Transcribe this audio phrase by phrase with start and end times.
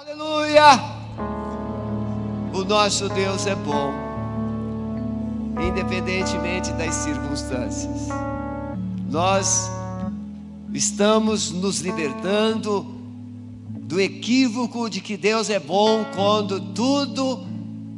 [0.00, 0.80] Aleluia!
[2.54, 3.92] O nosso Deus é bom,
[5.60, 8.08] independentemente das circunstâncias.
[9.10, 9.70] Nós
[10.72, 12.86] estamos nos libertando
[13.68, 17.46] do equívoco de que Deus é bom quando tudo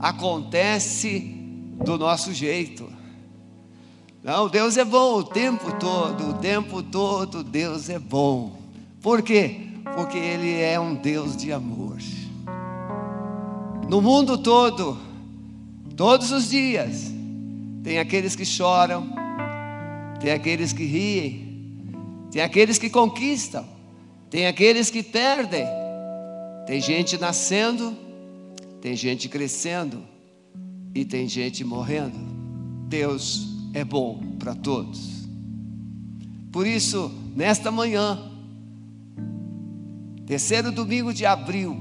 [0.00, 1.20] acontece
[1.84, 2.90] do nosso jeito.
[4.24, 8.58] Não, Deus é bom o tempo todo, o tempo todo Deus é bom.
[9.00, 9.71] Por quê?
[9.94, 11.98] Porque Ele é um Deus de amor.
[13.88, 14.98] No mundo todo,
[15.96, 17.12] todos os dias,
[17.82, 19.12] tem aqueles que choram,
[20.18, 21.76] tem aqueles que riem,
[22.30, 23.66] tem aqueles que conquistam,
[24.30, 25.66] tem aqueles que perdem,
[26.66, 27.94] tem gente nascendo,
[28.80, 30.02] tem gente crescendo
[30.94, 32.18] e tem gente morrendo.
[32.88, 35.28] Deus é bom para todos.
[36.50, 38.31] Por isso, nesta manhã,
[40.32, 41.78] terceiro domingo de abril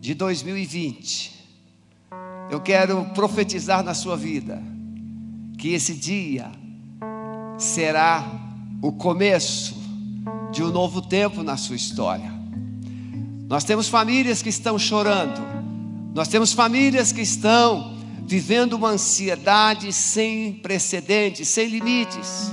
[0.00, 1.30] de 2020,
[2.50, 4.62] eu quero profetizar na sua vida
[5.58, 6.50] que esse dia
[7.58, 8.24] será
[8.80, 9.76] o começo
[10.50, 12.32] de um novo tempo na sua história.
[13.46, 15.42] Nós temos famílias que estão chorando,
[16.14, 22.50] nós temos famílias que estão vivendo uma ansiedade sem precedentes, sem limites.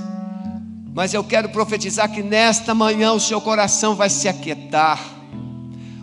[0.94, 5.00] Mas eu quero profetizar que nesta manhã o seu coração vai se aquietar,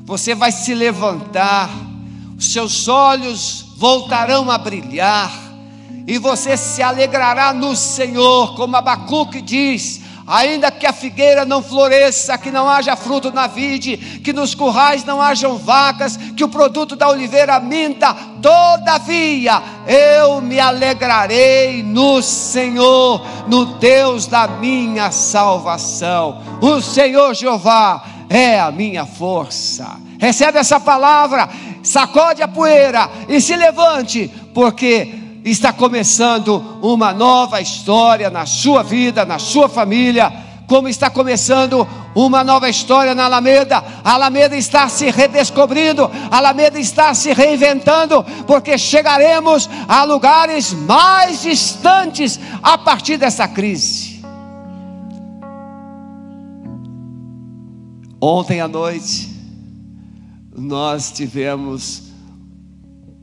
[0.04, 1.70] você vai se levantar,
[2.38, 5.32] os seus olhos voltarão a brilhar,
[6.06, 10.02] e você se alegrará no Senhor, como Abacuque diz:
[10.32, 15.04] Ainda que a figueira não floresça, que não haja fruto na vide, que nos currais
[15.04, 23.22] não hajam vacas, que o produto da oliveira minta, todavia eu me alegrarei no Senhor,
[23.46, 26.42] no Deus da minha salvação.
[26.62, 29.98] O Senhor Jeová é a minha força.
[30.18, 31.50] Recebe essa palavra,
[31.84, 39.26] sacode a poeira e se levante, porque está começando uma nova história na sua vida,
[39.26, 40.32] na sua família,
[40.68, 43.84] como está começando uma nova história na Alameda.
[44.04, 51.42] A Alameda está se redescobrindo, a Alameda está se reinventando, porque chegaremos a lugares mais
[51.42, 54.22] distantes a partir dessa crise.
[58.22, 59.30] Ontem à noite,
[60.56, 62.04] nós tivemos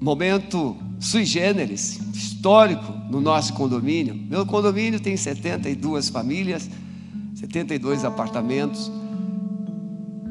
[0.00, 4.14] momento sui generis, histórico no nosso condomínio.
[4.14, 6.69] Meu condomínio tem 72 famílias,
[7.34, 8.91] 72 apartamentos.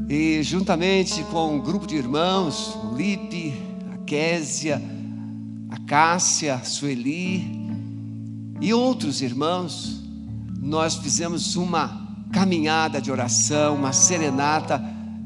[0.09, 3.53] E juntamente com um grupo de irmãos, o Lipe,
[3.93, 4.81] a Késia,
[5.69, 7.67] a Cássia, a Sueli
[8.61, 10.01] e outros irmãos,
[10.59, 14.81] nós fizemos uma caminhada de oração, uma serenata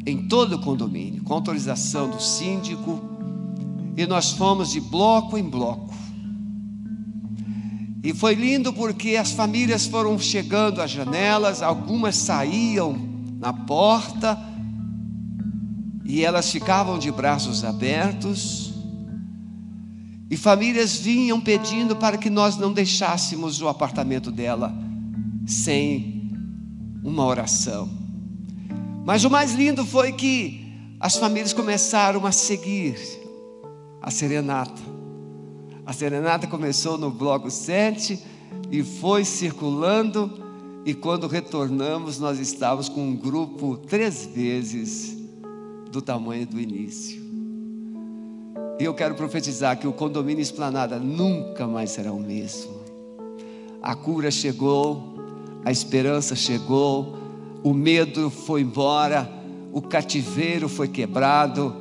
[0.05, 3.10] em todo o condomínio, com autorização do síndico,
[3.95, 5.93] e nós fomos de bloco em bloco.
[8.03, 12.97] E foi lindo porque as famílias foram chegando às janelas, algumas saíam
[13.39, 14.37] na porta
[16.03, 18.73] e elas ficavam de braços abertos.
[20.31, 24.73] E famílias vinham pedindo para que nós não deixássemos o apartamento dela
[25.45, 26.31] sem
[27.03, 27.89] uma oração.
[29.05, 30.59] Mas o mais lindo foi que
[30.99, 32.95] as famílias começaram a seguir
[34.01, 34.81] a serenata.
[35.85, 38.19] A serenata começou no bloco 7
[38.71, 40.41] e foi circulando,
[40.85, 45.17] e quando retornamos, nós estávamos com um grupo três vezes
[45.91, 47.21] do tamanho do início.
[48.79, 52.81] E eu quero profetizar que o condomínio Esplanada nunca mais será o mesmo.
[53.81, 55.15] A cura chegou,
[55.63, 57.15] a esperança chegou,
[57.63, 59.29] o medo foi embora,
[59.71, 61.75] o cativeiro foi quebrado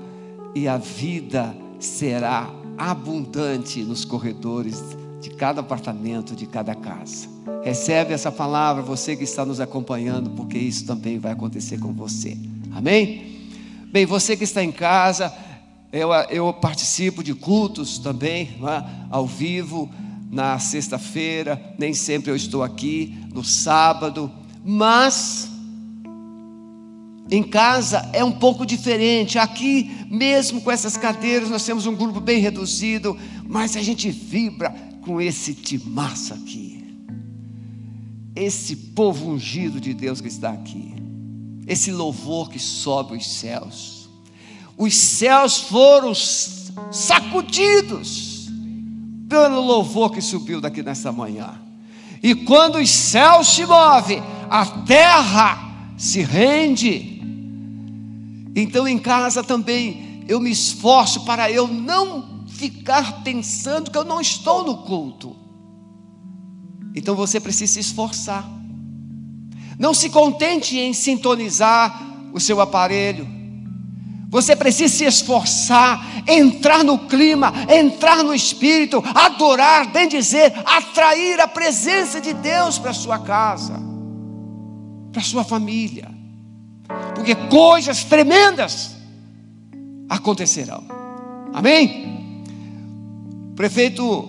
[0.55, 2.49] e a vida será
[2.79, 4.81] abundante nos corredores
[5.21, 7.29] de cada apartamento, de cada casa.
[7.63, 12.37] Recebe essa palavra, você que está nos acompanhando, porque isso também vai acontecer com você.
[12.73, 13.39] Amém?
[13.93, 15.35] Bem, você que está em casa,
[15.93, 18.85] eu, eu participo de cultos também, é?
[19.11, 19.91] ao vivo,
[20.31, 24.31] na sexta-feira, nem sempre eu estou aqui, no sábado,
[24.65, 25.50] mas
[27.31, 29.39] em casa é um pouco diferente.
[29.39, 33.17] Aqui, mesmo com essas cadeiras, nós temos um grupo bem reduzido,
[33.47, 36.85] mas a gente vibra com esse timaço aqui.
[38.35, 40.95] Esse povo ungido de Deus que está aqui.
[41.67, 44.09] Esse louvor que sobe os céus.
[44.77, 46.13] Os céus foram
[46.91, 48.49] sacudidos
[49.29, 51.61] pelo louvor que subiu daqui nessa manhã.
[52.23, 57.10] E quando os céus se movem, a terra se rende
[58.55, 64.21] Então em casa também eu me esforço para eu não ficar pensando que eu não
[64.21, 65.37] estou no culto.
[66.95, 68.49] Então você precisa se esforçar.
[69.79, 72.03] Não se contente em sintonizar
[72.33, 73.27] o seu aparelho.
[74.29, 81.49] Você precisa se esforçar, entrar no clima, entrar no espírito, adorar, bem dizer, atrair a
[81.49, 83.75] presença de Deus para sua casa,
[85.11, 86.20] para sua família.
[87.15, 88.97] Porque coisas tremendas
[90.09, 90.85] acontecerão.
[91.53, 92.45] Amém?
[93.55, 94.29] Prefeito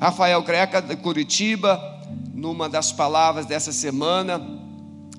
[0.00, 1.80] Rafael Greca de Curitiba,
[2.32, 4.40] numa das palavras dessa semana,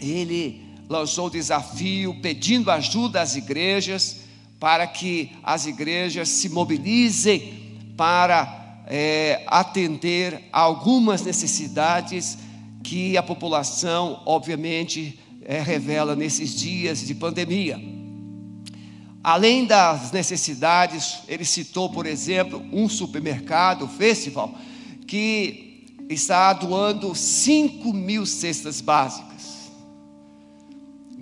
[0.01, 4.21] ele lançou o desafio pedindo ajuda às igrejas
[4.59, 12.37] para que as igrejas se mobilizem para é, atender algumas necessidades
[12.83, 17.79] que a população, obviamente, é, revela nesses dias de pandemia.
[19.23, 24.53] Além das necessidades, ele citou, por exemplo, um supermercado, festival,
[25.07, 29.33] que está doando 5 mil cestas básicas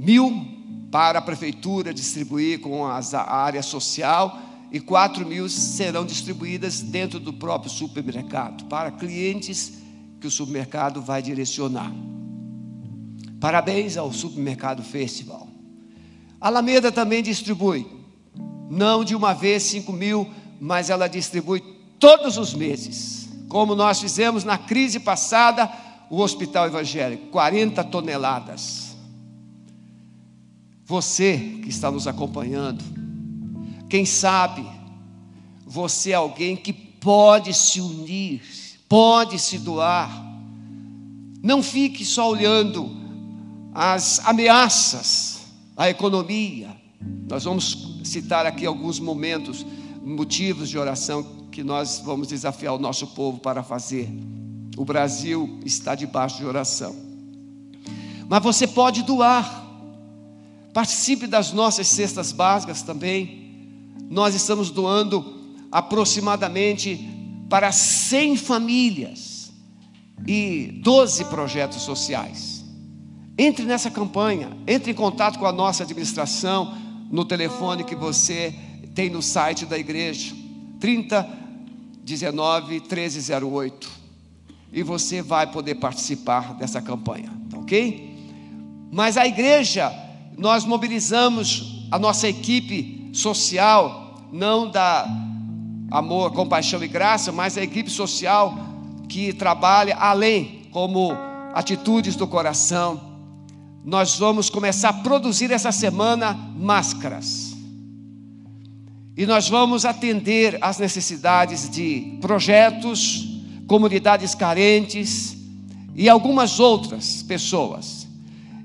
[0.02, 0.48] mil
[0.90, 4.40] para a prefeitura distribuir com as, a área social
[4.72, 9.74] e quatro mil serão distribuídas dentro do próprio supermercado para clientes
[10.20, 11.92] que o supermercado vai direcionar.
[13.42, 15.48] Parabéns ao Supermercado Festival.
[16.40, 17.88] Alameda também distribui,
[18.70, 20.30] não de uma vez cinco mil,
[20.60, 21.60] mas ela distribui
[22.00, 25.68] todos os meses, como nós fizemos na crise passada,
[26.08, 28.96] o Hospital Evangélico, 40 toneladas.
[30.86, 32.84] Você que está nos acompanhando,
[33.90, 34.64] quem sabe
[35.66, 38.44] você é alguém que pode se unir,
[38.88, 40.12] pode se doar.
[41.42, 43.01] Não fique só olhando
[43.74, 45.42] as ameaças
[45.76, 46.76] à economia.
[47.28, 49.66] Nós vamos citar aqui alguns momentos,
[50.04, 54.10] motivos de oração que nós vamos desafiar o nosso povo para fazer.
[54.78, 56.96] O Brasil está debaixo de oração.
[58.28, 59.60] Mas você pode doar.
[60.74, 63.42] Participe das nossas cestas básicas também.
[64.10, 65.42] Nós estamos doando
[65.72, 67.00] aproximadamente
[67.50, 69.52] para 100 famílias
[70.26, 72.51] e 12 projetos sociais.
[73.38, 76.78] Entre nessa campanha, entre em contato com a nossa administração
[77.10, 78.54] no telefone que você
[78.94, 80.36] tem no site da igreja,
[80.80, 81.42] 30
[82.04, 83.90] 19 1308.
[84.74, 88.10] E você vai poder participar dessa campanha, tá ok?
[88.92, 89.92] Mas a igreja
[90.38, 95.06] nós mobilizamos a nossa equipe social, não da
[95.90, 98.58] amor, compaixão e graça, mas a equipe social
[99.10, 101.12] que trabalha além, como
[101.54, 103.11] atitudes do coração.
[103.84, 107.56] Nós vamos começar a produzir essa semana máscaras.
[109.18, 113.28] E nós vamos atender às necessidades de projetos,
[113.68, 115.36] comunidades carentes
[115.96, 118.08] e algumas outras pessoas.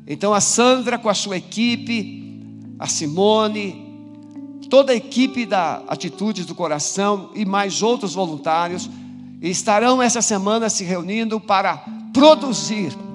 [0.07, 2.41] Então a Sandra com a sua equipe,
[2.79, 3.87] a Simone,
[4.71, 8.89] toda a equipe da Atitudes do Coração e mais outros voluntários
[9.41, 13.06] estarão essa semana se reunindo para produzir.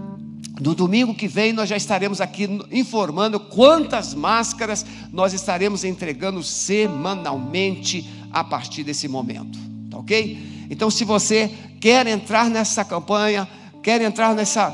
[0.62, 8.08] No domingo que vem nós já estaremos aqui informando quantas máscaras nós estaremos entregando semanalmente
[8.32, 9.58] a partir desse momento,
[9.90, 10.68] tá ok?
[10.70, 13.50] Então, se você quer entrar nessa campanha,
[13.82, 14.70] quer entrar nessa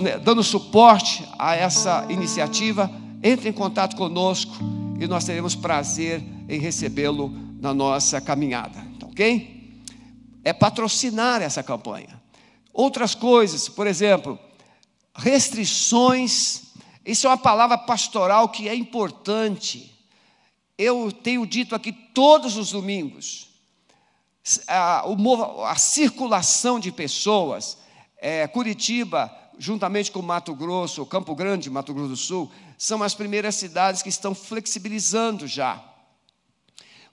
[0.00, 2.90] né, dando suporte a essa iniciativa,
[3.22, 4.52] entre em contato conosco
[4.98, 9.78] e nós teremos prazer em recebê-lo na nossa caminhada, tá ok?
[10.42, 12.20] É patrocinar essa campanha.
[12.72, 14.36] Outras coisas, por exemplo,
[15.14, 16.62] restrições,
[17.04, 19.94] isso é uma palavra pastoral que é importante.
[20.76, 23.48] Eu tenho dito aqui todos os domingos,
[24.66, 27.78] a, circulação de pessoas,
[28.18, 33.54] é, Curitiba, juntamente com Mato Grosso, Campo Grande, Mato Grosso do Sul, são as primeiras
[33.54, 35.82] cidades que estão flexibilizando já.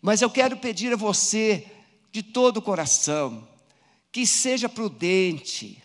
[0.02, 1.68] Mas eu quero pedir a você,
[2.12, 3.48] de todo o coração,
[4.12, 5.82] que seja prudente.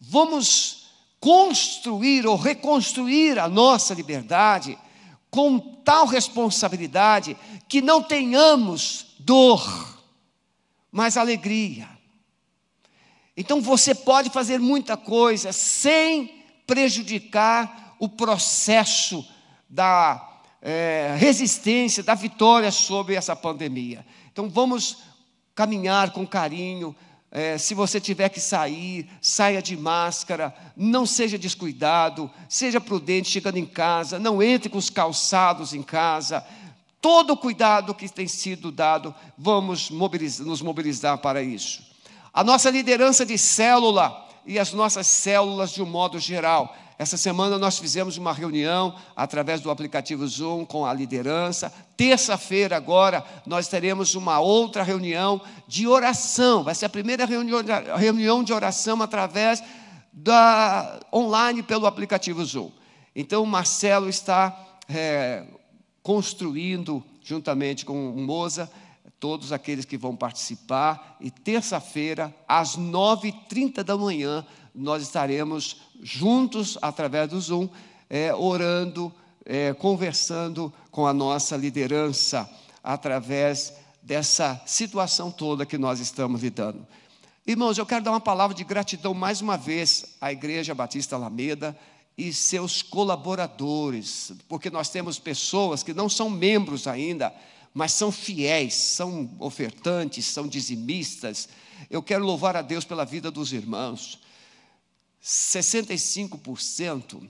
[0.00, 0.83] Vamos
[1.24, 4.78] construir ou reconstruir a nossa liberdade
[5.30, 7.34] com tal responsabilidade
[7.66, 9.98] que não tenhamos dor,
[10.92, 11.88] mas alegria.
[13.34, 19.26] Então você pode fazer muita coisa sem prejudicar o processo
[19.66, 24.04] da é, resistência, da vitória sobre essa pandemia.
[24.30, 24.98] Então vamos
[25.54, 26.94] caminhar com carinho,
[27.36, 33.56] É, se você tiver que sair, saia de máscara, não seja descuidado, seja prudente chegando
[33.56, 36.46] em casa, não entre com os calçados em casa.
[37.00, 41.82] Todo o cuidado que tem sido dado, vamos mobilizar, nos mobilizar para isso.
[42.32, 47.58] A nossa liderança de célula e as nossas células de um modo geral essa semana
[47.58, 51.72] nós fizemos uma reunião através do aplicativo Zoom com a liderança.
[51.96, 56.62] Terça-feira, agora, nós teremos uma outra reunião de oração.
[56.62, 59.62] Vai ser a primeira reunião de oração através
[60.12, 62.70] da online pelo aplicativo Zoom.
[63.14, 64.56] Então, o Marcelo está
[64.88, 65.44] é,
[66.00, 68.70] construindo, juntamente com o Moza,
[69.24, 71.16] todos aqueles que vão participar.
[71.18, 77.66] E terça-feira, às 9h30 da manhã, nós estaremos juntos, através do Zoom,
[78.10, 79.10] é, orando,
[79.42, 82.46] é, conversando com a nossa liderança,
[82.82, 86.86] através dessa situação toda que nós estamos lidando.
[87.46, 91.74] Irmãos, eu quero dar uma palavra de gratidão mais uma vez à Igreja Batista Alameda
[92.16, 97.32] e seus colaboradores, porque nós temos pessoas que não são membros ainda,
[97.74, 101.48] mas são fiéis, são ofertantes, são dizimistas.
[101.90, 104.20] Eu quero louvar a Deus pela vida dos irmãos.
[105.20, 107.28] 65%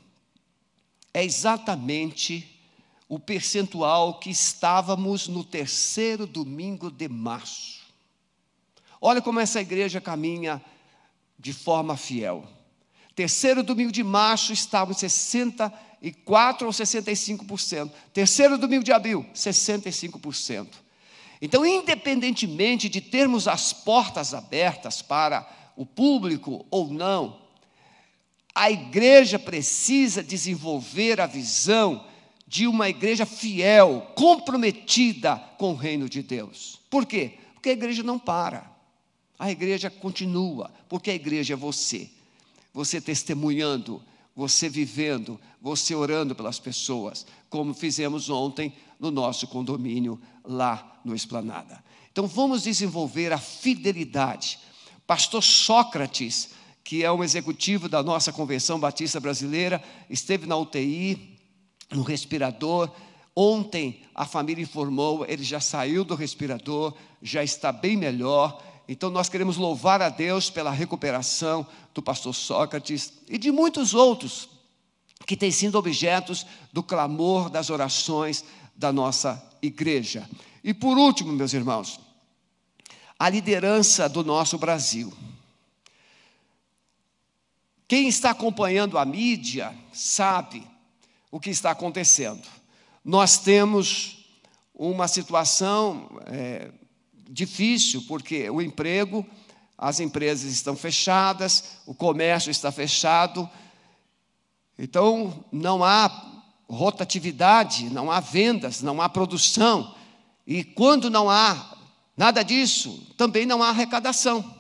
[1.15, 2.61] é exatamente
[3.09, 7.81] o percentual que estávamos no terceiro domingo de março.
[9.01, 10.63] Olha como essa igreja caminha
[11.39, 12.47] de forma fiel.
[13.15, 15.03] Terceiro domingo de março estávamos
[16.05, 17.91] 64 ou 65%.
[18.13, 20.69] Terceiro domingo de abril, 65%.
[21.41, 27.43] Então, independentemente de termos as portas abertas para o público ou não,
[28.55, 32.07] a igreja precisa desenvolver a visão
[32.47, 36.81] de uma igreja fiel, comprometida com o reino de Deus.
[36.89, 37.39] Por quê?
[37.55, 38.71] Porque a igreja não para.
[39.39, 42.09] A igreja continua, porque a igreja é você.
[42.73, 44.01] Você testemunhando,
[44.35, 51.83] você vivendo, você orando pelas pessoas, como fizemos ontem no nosso condomínio lá no Esplanada.
[52.11, 54.59] Então vamos desenvolver a fidelidade.
[55.07, 56.51] Pastor Sócrates
[56.85, 61.39] que é um executivo da nossa Convenção Batista Brasileira, esteve na UTI,
[61.91, 62.91] no respirador.
[63.35, 68.63] Ontem a família informou, ele já saiu do respirador, já está bem melhor.
[68.89, 74.49] Então nós queremos louvar a Deus pela recuperação do pastor Sócrates e de muitos outros
[75.27, 78.45] que têm sido objetos do clamor das orações
[78.77, 80.29] da nossa igreja.
[80.63, 81.99] E por último, meus irmãos,
[83.19, 85.13] a liderança do nosso Brasil.
[87.87, 90.67] Quem está acompanhando a mídia sabe
[91.31, 92.47] o que está acontecendo.
[93.05, 94.27] Nós temos
[94.75, 96.71] uma situação é,
[97.35, 99.27] difícil, porque o emprego,
[99.77, 103.51] as empresas estão fechadas, o comércio está fechado,
[104.79, 106.33] então não há
[106.69, 109.95] rotatividade, não há vendas, não há produção,
[110.47, 111.77] e quando não há
[112.17, 114.55] nada disso, também não há arrecadação.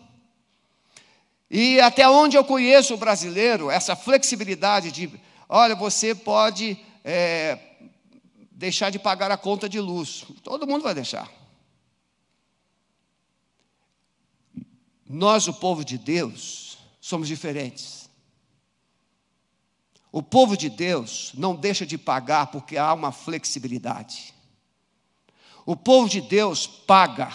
[1.49, 5.09] E até onde eu conheço o brasileiro, essa flexibilidade de,
[5.49, 7.57] olha, você pode é,
[8.50, 10.25] deixar de pagar a conta de luz.
[10.43, 11.31] Todo mundo vai deixar.
[15.14, 18.11] Nós, o povo de Deus, somos diferentes.
[20.11, 24.35] O povo de Deus não deixa de pagar porque há uma flexibilidade.
[25.64, 27.33] O povo de Deus paga.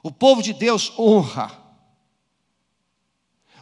[0.00, 1.60] O povo de Deus honra.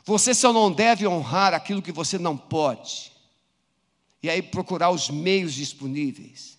[0.05, 3.11] Você só não deve honrar aquilo que você não pode.
[4.23, 6.59] E aí procurar os meios disponíveis.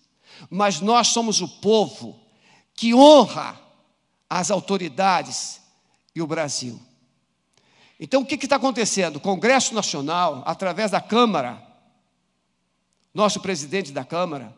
[0.50, 2.20] Mas nós somos o povo
[2.74, 3.69] que honra
[4.30, 5.60] as autoridades
[6.14, 6.80] e o Brasil.
[7.98, 9.16] Então o que está acontecendo?
[9.16, 11.60] O Congresso Nacional, através da Câmara,
[13.12, 14.56] nosso presidente da Câmara,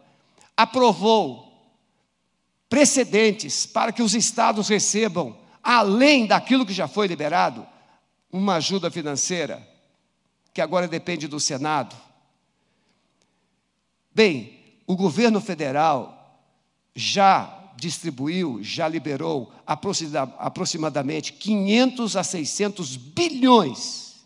[0.54, 1.50] aprovou
[2.68, 7.66] precedentes para que os estados recebam, além daquilo que já foi liberado,
[8.30, 9.66] uma ajuda financeira,
[10.52, 11.96] que agora depende do Senado.
[14.14, 16.38] Bem, o governo federal
[16.94, 24.24] já distribuiu, já liberou aproximadamente 500 a 600 bilhões.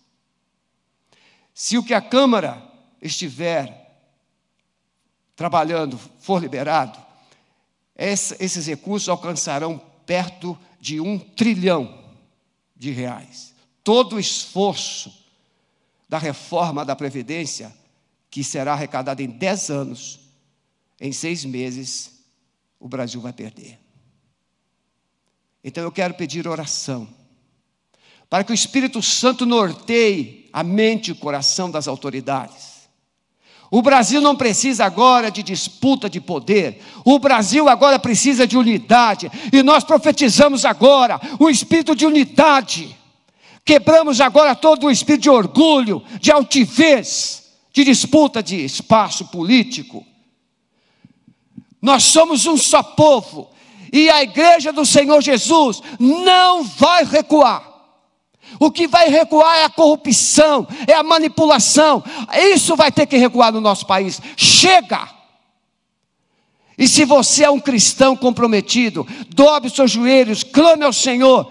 [1.54, 2.62] Se o que a Câmara
[3.00, 3.84] estiver
[5.34, 6.98] trabalhando for liberado,
[7.96, 12.04] esses recursos alcançarão perto de um trilhão
[12.76, 15.14] de reais todo o esforço
[16.08, 17.72] da reforma da Previdência,
[18.28, 20.20] que será arrecadada em 10 anos,
[21.00, 22.15] em seis meses,
[22.78, 23.78] o Brasil vai perder.
[25.62, 27.08] Então eu quero pedir oração,
[28.30, 32.76] para que o Espírito Santo norteie a mente e o coração das autoridades.
[33.70, 39.30] O Brasil não precisa agora de disputa de poder, o Brasil agora precisa de unidade,
[39.52, 42.96] e nós profetizamos agora o espírito de unidade.
[43.64, 50.06] Quebramos agora todo o espírito de orgulho, de altivez, de disputa de espaço político.
[51.80, 53.50] Nós somos um só povo,
[53.92, 57.76] e a igreja do Senhor Jesus não vai recuar.
[58.58, 62.02] O que vai recuar é a corrupção, é a manipulação.
[62.52, 64.20] Isso vai ter que recuar no nosso país.
[64.36, 65.16] Chega!
[66.78, 71.50] E se você é um cristão comprometido, dobre seus joelhos, clame ao Senhor,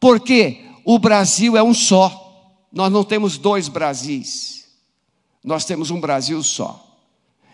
[0.00, 2.18] porque o Brasil é um só.
[2.72, 4.66] Nós não temos dois Brasis.
[5.44, 6.88] Nós temos um Brasil só.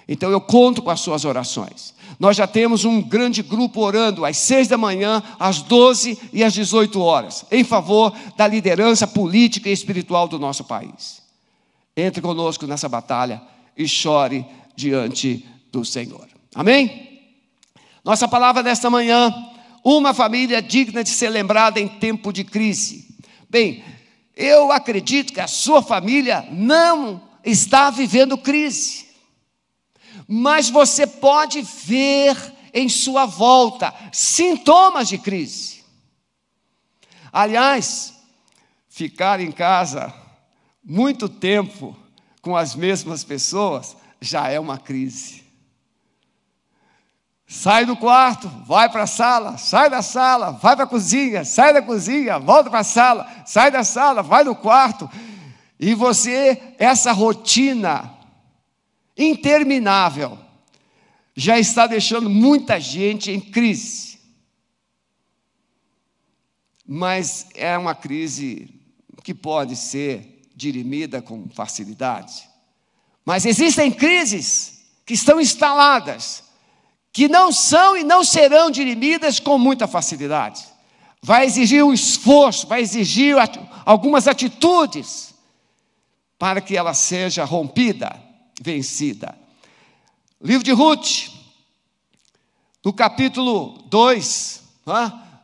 [0.06, 1.92] Então eu conto com as suas orações.
[2.18, 6.52] Nós já temos um grande grupo orando às seis da manhã, às doze e às
[6.52, 11.22] dezoito horas, em favor da liderança política e espiritual do nosso país.
[11.96, 13.40] Entre conosco nessa batalha
[13.76, 14.44] e chore
[14.75, 16.26] diante do Senhor.
[16.54, 17.20] Amém?
[18.04, 19.32] Nossa palavra desta manhã,
[19.84, 23.06] uma família digna de ser lembrada em tempo de crise.
[23.48, 23.84] Bem,
[24.34, 29.07] eu acredito que a sua família não está vivendo crise
[30.30, 32.37] mas você pode ver
[32.75, 35.82] em sua volta sintomas de crise.
[37.32, 38.12] Aliás,
[38.90, 40.12] ficar em casa
[40.85, 41.97] muito tempo
[42.42, 45.49] com as mesmas pessoas já é uma crise.
[47.47, 51.73] Sai do quarto, vai para a sala, sai da sala, vai para a cozinha, sai
[51.73, 55.08] da cozinha, volta para a sala, sai da sala, vai no quarto.
[55.80, 58.17] E você, essa rotina
[59.18, 60.38] interminável,
[61.34, 64.18] já está deixando muita gente em crise.
[66.87, 68.72] Mas é uma crise
[69.25, 72.48] que pode ser dirimida com facilidade.
[73.25, 76.44] Mas existem crises que estão instaladas,
[77.12, 80.64] que não são e não serão dirimidas com muita facilidade.
[81.20, 83.36] Vai exigir um esforço, vai exigir
[83.84, 85.34] algumas atitudes
[86.38, 88.27] para que ela seja rompida
[88.60, 89.38] vencida.
[90.40, 91.30] Livro de Ruth,
[92.84, 94.62] no capítulo 2,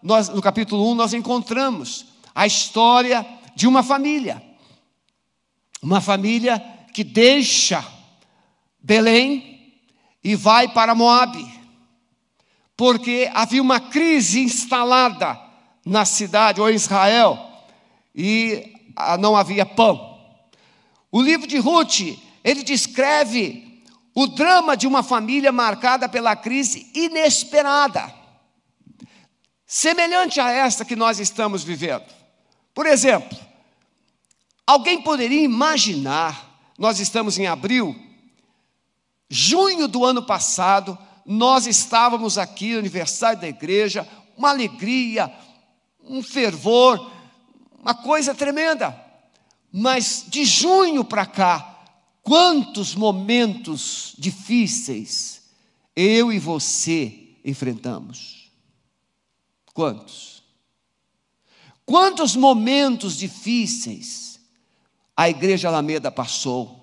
[0.03, 4.43] nós, no capítulo 1, um, nós encontramos a história de uma família.
[5.83, 7.85] Uma família que deixa
[8.81, 9.83] Belém
[10.23, 11.47] e vai para Moabe,
[12.77, 15.39] porque havia uma crise instalada
[15.85, 17.39] na cidade ou em Israel
[18.15, 20.19] e ah, não havia pão.
[21.11, 23.83] O livro de Ruth ele descreve
[24.15, 28.15] o drama de uma família marcada pela crise inesperada,
[29.67, 32.05] semelhante a esta que nós estamos vivendo.
[32.75, 33.37] Por exemplo,
[34.67, 37.97] alguém poderia imaginar, nós estamos em abril,
[39.29, 45.33] junho do ano passado, nós estávamos aqui no aniversário da igreja, uma alegria,
[46.03, 47.11] um fervor,
[47.81, 49.03] uma coisa tremenda.
[49.73, 51.74] Mas de junho para cá,
[52.25, 55.43] Quantos momentos difíceis
[55.95, 58.51] eu e você enfrentamos?
[59.75, 60.43] Quantos?
[61.85, 64.41] Quantos momentos difíceis
[65.15, 66.83] a Igreja Alameda passou?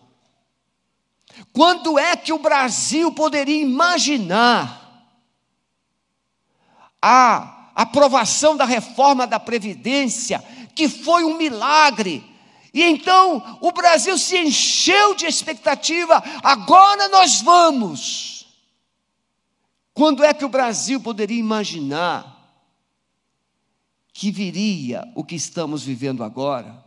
[1.51, 4.79] Quando é que o Brasil poderia imaginar
[7.01, 10.39] a aprovação da reforma da Previdência,
[10.75, 12.30] que foi um milagre,
[12.73, 18.47] e então o Brasil se encheu de expectativa, agora nós vamos.
[19.93, 22.39] Quando é que o Brasil poderia imaginar
[24.13, 26.81] que viria o que estamos vivendo agora?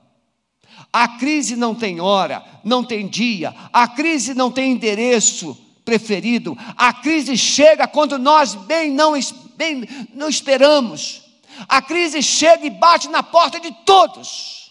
[0.92, 6.94] A crise não tem hora, não tem dia, a crise não tem endereço preferido, a
[6.94, 9.12] crise chega quando nós bem não,
[9.54, 11.22] bem não esperamos,
[11.68, 14.63] a crise chega e bate na porta de todos.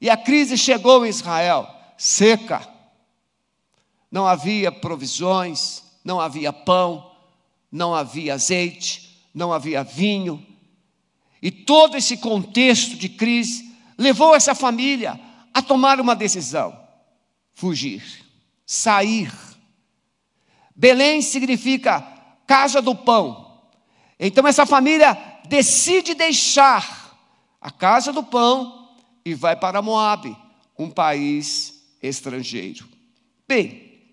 [0.00, 2.66] E a crise chegou em Israel, seca.
[4.10, 7.10] Não havia provisões, não havia pão,
[7.70, 10.44] não havia azeite, não havia vinho.
[11.42, 15.18] E todo esse contexto de crise levou essa família
[15.52, 16.78] a tomar uma decisão:
[17.54, 18.02] fugir,
[18.64, 19.32] sair.
[20.74, 22.00] Belém significa
[22.46, 23.62] casa do pão.
[24.18, 25.16] Então essa família
[25.48, 27.18] decide deixar
[27.60, 28.85] a casa do pão
[29.26, 30.36] e vai para Moabe,
[30.78, 32.86] um país estrangeiro.
[33.48, 34.04] Bem,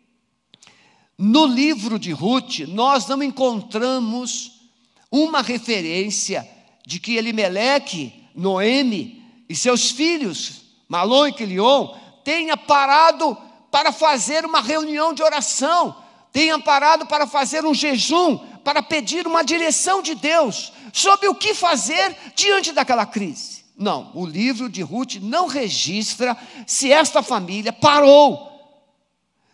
[1.15, 4.71] no livro de Ruth, nós não encontramos
[5.11, 6.49] uma referência
[6.83, 13.37] de que Elimeleque, Noemi e seus filhos, Malon e Quilion, tenha parado
[13.69, 15.95] para fazer uma reunião de oração,
[16.31, 21.53] tenha parado para fazer um jejum, para pedir uma direção de Deus sobre o que
[21.53, 23.62] fazer diante daquela crise.
[23.77, 28.51] Não, o livro de Ruth não registra se esta família parou.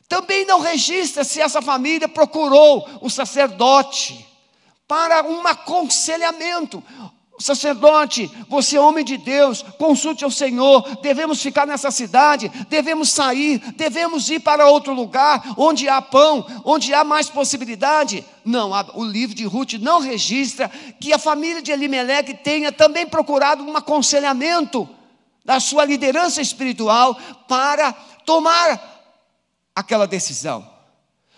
[0.08, 4.25] Também não registra se essa família procurou o sacerdote
[4.88, 6.84] para um aconselhamento.
[7.39, 10.82] Sacerdote, você é homem de Deus, consulte ao Senhor.
[11.02, 16.93] Devemos ficar nessa cidade, devemos sair, devemos ir para outro lugar onde há pão, onde
[16.93, 18.25] há mais possibilidade.
[18.43, 23.63] Não, o livro de Ruth não registra que a família de Elimelec tenha também procurado
[23.63, 24.88] um aconselhamento
[25.45, 27.93] da sua liderança espiritual para
[28.25, 29.08] tomar
[29.73, 30.69] aquela decisão.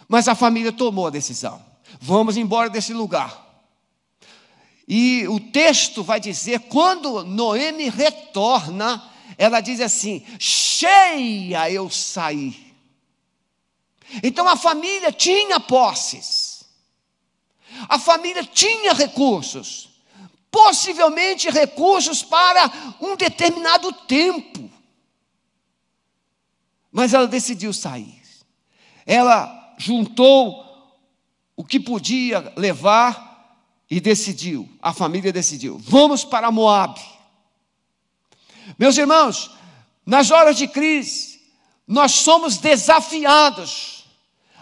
[0.07, 1.61] Mas a família tomou a decisão.
[1.99, 3.50] Vamos embora desse lugar.
[4.93, 9.01] E o texto vai dizer: quando Noemi retorna,
[9.37, 12.75] ela diz assim: cheia eu saí.
[14.21, 16.65] Então a família tinha posses,
[17.87, 19.87] a família tinha recursos,
[20.51, 24.69] possivelmente recursos para um determinado tempo.
[26.91, 28.21] Mas ela decidiu sair.
[29.05, 30.99] Ela juntou
[31.55, 33.30] o que podia levar
[33.91, 36.97] e decidiu, a família decidiu, vamos para Moab.
[38.79, 39.51] Meus irmãos,
[40.05, 41.41] nas horas de crise,
[41.85, 44.05] nós somos desafiados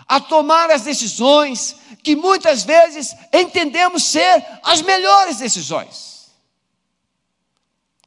[0.07, 6.31] a tomar as decisões que muitas vezes entendemos ser as melhores decisões.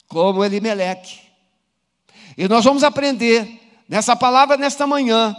[0.08, 1.20] Como Elimeleque.
[2.36, 5.36] E nós vamos aprender nessa palavra nesta manhã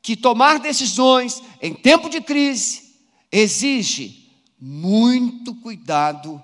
[0.00, 2.94] que tomar decisões em tempo de crise
[3.30, 4.21] exige
[4.64, 6.40] muito cuidado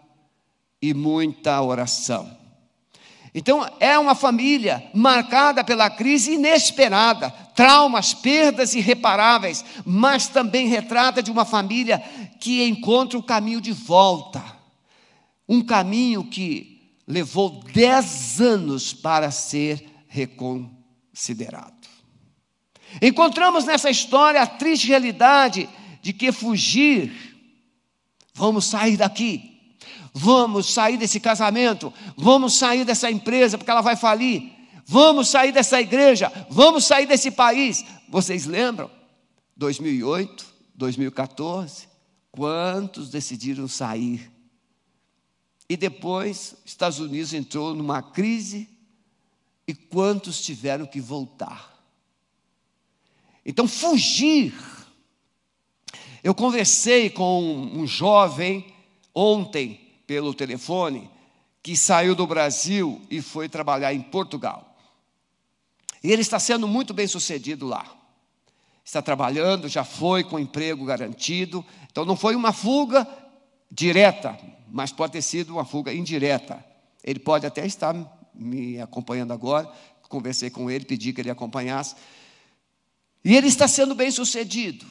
[0.83, 2.37] e muita oração.
[3.33, 11.31] Então, é uma família marcada pela crise inesperada, traumas, perdas irreparáveis, mas também retrata de
[11.31, 12.01] uma família
[12.41, 14.43] que encontra o caminho de volta.
[15.49, 21.87] Um caminho que levou dez anos para ser reconsiderado.
[23.01, 25.69] Encontramos nessa história a triste realidade
[26.03, 27.28] de que fugir
[28.39, 29.75] Vamos sair daqui.
[30.15, 31.93] Vamos sair desse casamento.
[32.17, 34.53] Vamos sair dessa empresa porque ela vai falir.
[34.87, 36.31] Vamos sair dessa igreja.
[36.49, 37.85] Vamos sair desse país.
[38.09, 38.89] Vocês lembram?
[39.57, 41.89] 2008, 2014.
[42.31, 44.31] Quantos decidiram sair?
[45.69, 48.69] E depois, Estados Unidos entrou numa crise
[49.67, 51.77] e quantos tiveram que voltar?
[53.45, 54.55] Então, fugir
[56.23, 58.67] eu conversei com um jovem
[59.15, 61.11] ontem pelo telefone
[61.63, 64.77] que saiu do Brasil e foi trabalhar em Portugal.
[66.03, 67.85] E ele está sendo muito bem sucedido lá.
[68.85, 71.65] Está trabalhando, já foi com emprego garantido.
[71.91, 73.07] Então não foi uma fuga
[73.71, 74.39] direta,
[74.71, 76.65] mas pode ter sido uma fuga indireta.
[77.05, 77.95] Ele pode até estar
[78.35, 79.71] me acompanhando agora.
[80.09, 81.95] Conversei com ele, pedi que ele acompanhasse.
[83.23, 84.87] E ele está sendo bem sucedido.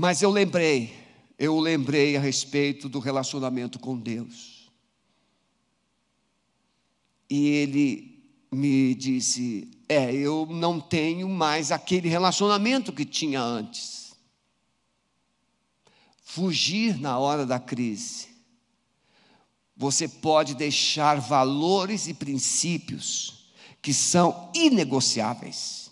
[0.00, 0.94] Mas eu lembrei,
[1.36, 4.70] eu lembrei a respeito do relacionamento com Deus.
[7.28, 14.14] E ele me disse: É, eu não tenho mais aquele relacionamento que tinha antes.
[16.22, 18.28] Fugir na hora da crise.
[19.76, 23.50] Você pode deixar valores e princípios
[23.82, 25.87] que são inegociáveis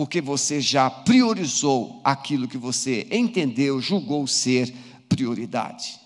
[0.00, 4.74] porque você já priorizou aquilo que você entendeu, julgou ser
[5.10, 6.00] prioridade.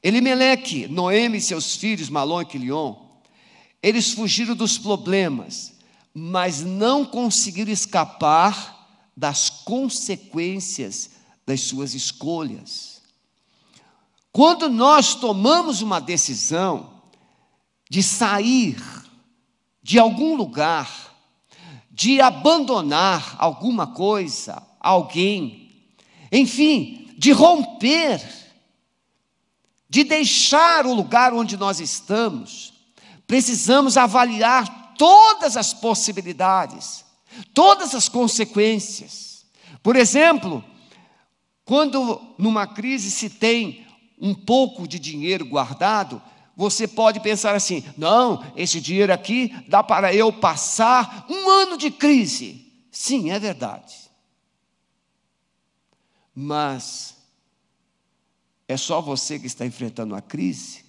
[0.00, 2.94] Elimeleque, Noemi e seus filhos, Malon e Quilion,
[3.82, 5.72] eles fugiram dos problemas,
[6.14, 11.10] mas não conseguiram escapar das consequências
[11.44, 13.02] das suas escolhas.
[14.30, 17.02] Quando nós tomamos uma decisão
[17.90, 18.80] de sair
[19.82, 21.13] de algum lugar,
[21.94, 25.70] de abandonar alguma coisa, alguém,
[26.32, 28.20] enfim, de romper,
[29.88, 32.74] de deixar o lugar onde nós estamos,
[33.28, 37.04] precisamos avaliar todas as possibilidades,
[37.54, 39.46] todas as consequências.
[39.80, 40.64] Por exemplo,
[41.64, 43.86] quando numa crise se tem
[44.20, 46.20] um pouco de dinheiro guardado,
[46.56, 51.90] você pode pensar assim: não, esse dinheiro aqui dá para eu passar um ano de
[51.90, 52.72] crise.
[52.90, 53.94] Sim, é verdade.
[56.34, 57.16] Mas
[58.66, 60.84] é só você que está enfrentando a crise?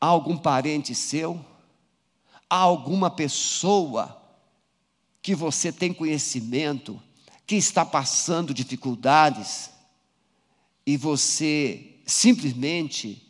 [0.00, 1.44] Há algum parente seu?
[2.48, 4.20] Há alguma pessoa
[5.22, 7.00] que você tem conhecimento
[7.46, 9.70] que está passando dificuldades
[10.86, 13.22] e você simplesmente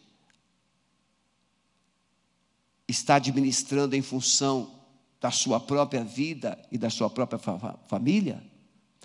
[2.88, 4.80] está administrando em função
[5.20, 8.42] da sua própria vida e da sua própria fa família?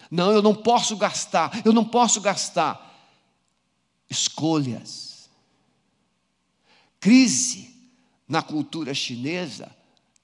[0.10, 2.88] Não, eu não posso gastar, eu não posso gastar.
[4.10, 5.30] Escolhas.
[7.00, 7.74] Crise
[8.28, 9.76] na cultura chinesa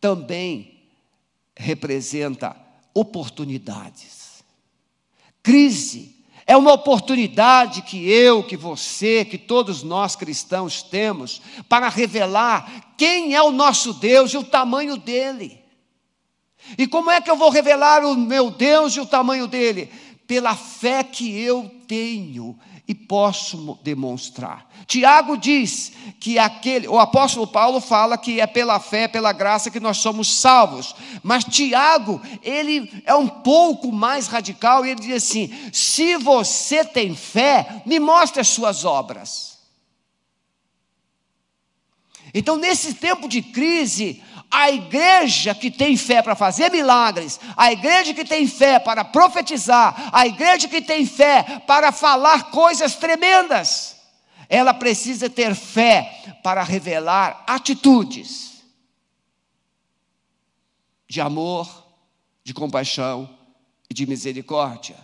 [0.01, 0.83] também
[1.55, 2.55] representa
[2.93, 4.43] oportunidades.
[5.41, 6.14] Crise
[6.47, 13.33] é uma oportunidade que eu, que você, que todos nós cristãos temos para revelar quem
[13.33, 15.59] é o nosso Deus e o tamanho dele.
[16.77, 19.91] E como é que eu vou revelar o meu Deus e o tamanho dele?
[20.27, 24.69] Pela fé que eu tenho e posso demonstrar.
[24.85, 29.79] Tiago diz que aquele, o apóstolo Paulo fala que é pela fé, pela graça que
[29.79, 30.95] nós somos salvos.
[31.23, 37.15] Mas Tiago, ele é um pouco mais radical e ele diz assim: se você tem
[37.15, 39.55] fé, me mostre as suas obras.
[42.33, 44.21] Então, nesse tempo de crise,
[44.55, 50.09] a igreja que tem fé para fazer milagres, a igreja que tem fé para profetizar,
[50.13, 53.97] a igreja que tem fé para falar coisas tremendas,
[54.47, 58.63] ela precisa ter fé para revelar atitudes
[61.05, 61.67] de amor,
[62.41, 63.29] de compaixão
[63.89, 64.95] e de misericórdia.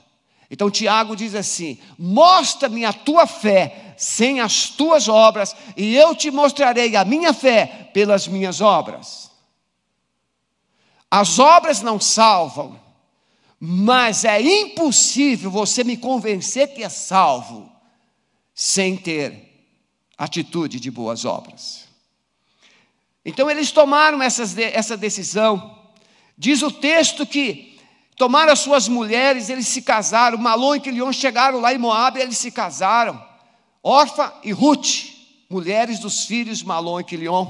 [0.50, 6.32] Então Tiago diz assim: Mostra-me a tua fé sem as tuas obras, e eu te
[6.32, 9.31] mostrarei a minha fé pelas minhas obras.
[11.12, 12.80] As obras não salvam,
[13.60, 17.69] mas é impossível você me convencer que é salvo
[18.56, 19.67] sem ter
[20.17, 21.89] atitude de boas obras.
[23.26, 25.78] Então eles tomaram essas, essa decisão.
[26.38, 27.78] Diz o texto que
[28.15, 30.38] tomaram as suas mulheres, eles se casaram.
[30.38, 33.21] Malon e Quilion chegaram lá em Moab eles se casaram.
[33.84, 35.10] Orfa e Ruth,
[35.50, 37.47] mulheres dos filhos Malon e Quilion.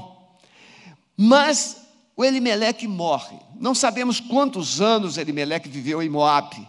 [1.16, 1.81] Mas
[2.16, 3.36] o Elimeleque morre.
[3.58, 6.68] Não sabemos quantos anos Elimeleque viveu em Moab.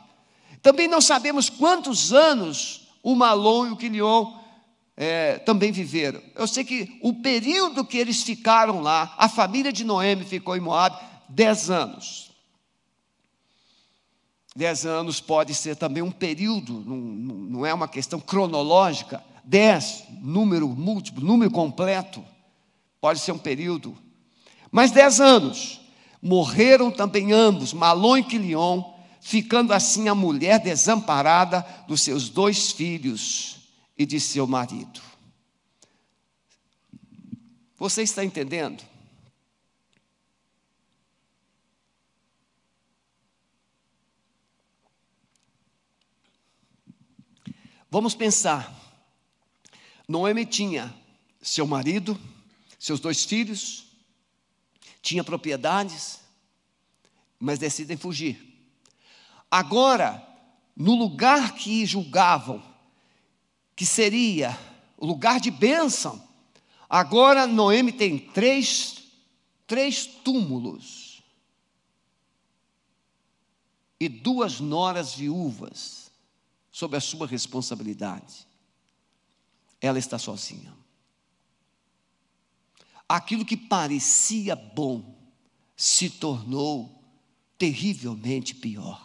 [0.62, 4.34] Também não sabemos quantos anos o Malom e o Quilion
[4.96, 6.22] é, também viveram.
[6.36, 10.62] Eu sei que o período que eles ficaram lá, a família de Noemi ficou em
[10.62, 12.32] Moab, dez anos.
[14.56, 19.24] Dez anos pode ser também um período, não, não é uma questão cronológica.
[19.44, 22.24] Dez, número múltiplo, número completo,
[23.02, 23.98] pode ser um período
[24.74, 25.80] mais dez anos.
[26.20, 28.82] Morreram também ambos, Malon e Quilion,
[29.22, 33.58] ficando assim a mulher desamparada dos seus dois filhos
[33.96, 35.00] e de seu marido.
[37.78, 38.84] Você está entendendo?
[47.92, 48.74] Vamos pensar.
[50.08, 50.92] Noemi tinha
[51.42, 52.20] seu marido,
[52.80, 53.83] seus dois filhos,
[55.04, 56.22] tinha propriedades,
[57.38, 58.58] mas decidem fugir.
[59.52, 60.26] Agora,
[60.76, 62.64] no lugar que julgavam
[63.76, 64.58] que seria
[64.98, 66.26] o lugar de bênção,
[66.90, 69.04] agora Noemi tem três,
[69.68, 71.22] três túmulos
[74.00, 76.12] e duas noras viúvas
[76.72, 78.48] sob a sua responsabilidade.
[79.82, 80.83] Ela está sozinha
[83.14, 85.04] aquilo que parecia bom
[85.78, 87.00] se tornou
[87.60, 89.00] terrivelmente pior.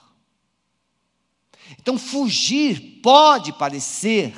[1.79, 4.35] Então, fugir pode parecer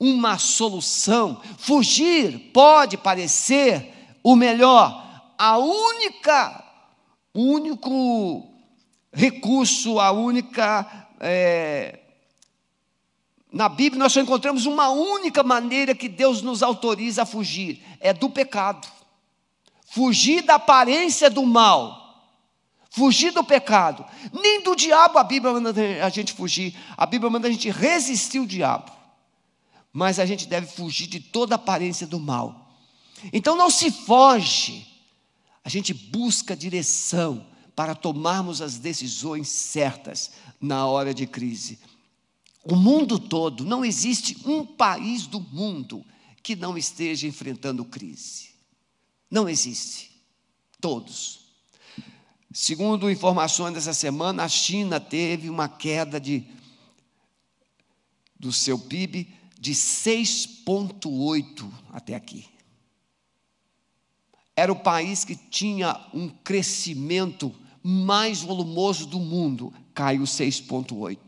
[0.00, 5.34] uma solução, fugir pode parecer o melhor.
[5.36, 6.64] A única,
[7.34, 8.48] o único
[9.12, 12.00] recurso, a única é,
[13.54, 18.12] na Bíblia nós só encontramos uma única maneira que Deus nos autoriza a fugir: é
[18.12, 18.93] do pecado.
[19.94, 22.34] Fugir da aparência do mal.
[22.90, 24.04] Fugir do pecado.
[24.32, 25.72] Nem do diabo a Bíblia manda
[26.04, 26.76] a gente fugir.
[26.96, 28.90] A Bíblia manda a gente resistir o diabo.
[29.92, 32.74] Mas a gente deve fugir de toda aparência do mal.
[33.32, 34.84] Então não se foge.
[35.64, 41.78] A gente busca direção para tomarmos as decisões certas na hora de crise.
[42.64, 46.04] O mundo todo, não existe um país do mundo
[46.42, 48.53] que não esteja enfrentando crise.
[49.30, 50.10] Não existe.
[50.80, 51.44] Todos.
[52.52, 56.46] Segundo informações dessa semana, a China teve uma queda de,
[58.38, 62.46] do seu PIB de 6,8 até aqui.
[64.54, 71.18] Era o país que tinha um crescimento mais volumoso do mundo, caiu 6,8.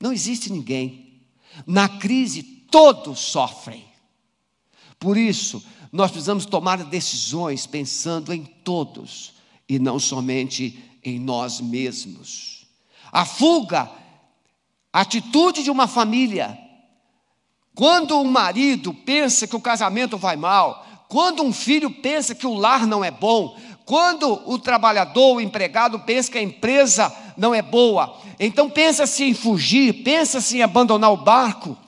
[0.00, 1.22] Não existe ninguém.
[1.66, 3.84] Na crise, todos sofrem.
[4.98, 9.32] Por isso, nós precisamos tomar decisões pensando em todos
[9.68, 12.66] e não somente em nós mesmos.
[13.12, 13.88] A fuga,
[14.92, 16.58] a atitude de uma família.
[17.76, 22.54] Quando um marido pensa que o casamento vai mal, quando um filho pensa que o
[22.54, 27.62] lar não é bom, quando o trabalhador, o empregado pensa que a empresa não é
[27.62, 31.83] boa, então pensa-se em fugir, pensa-se em abandonar o barco.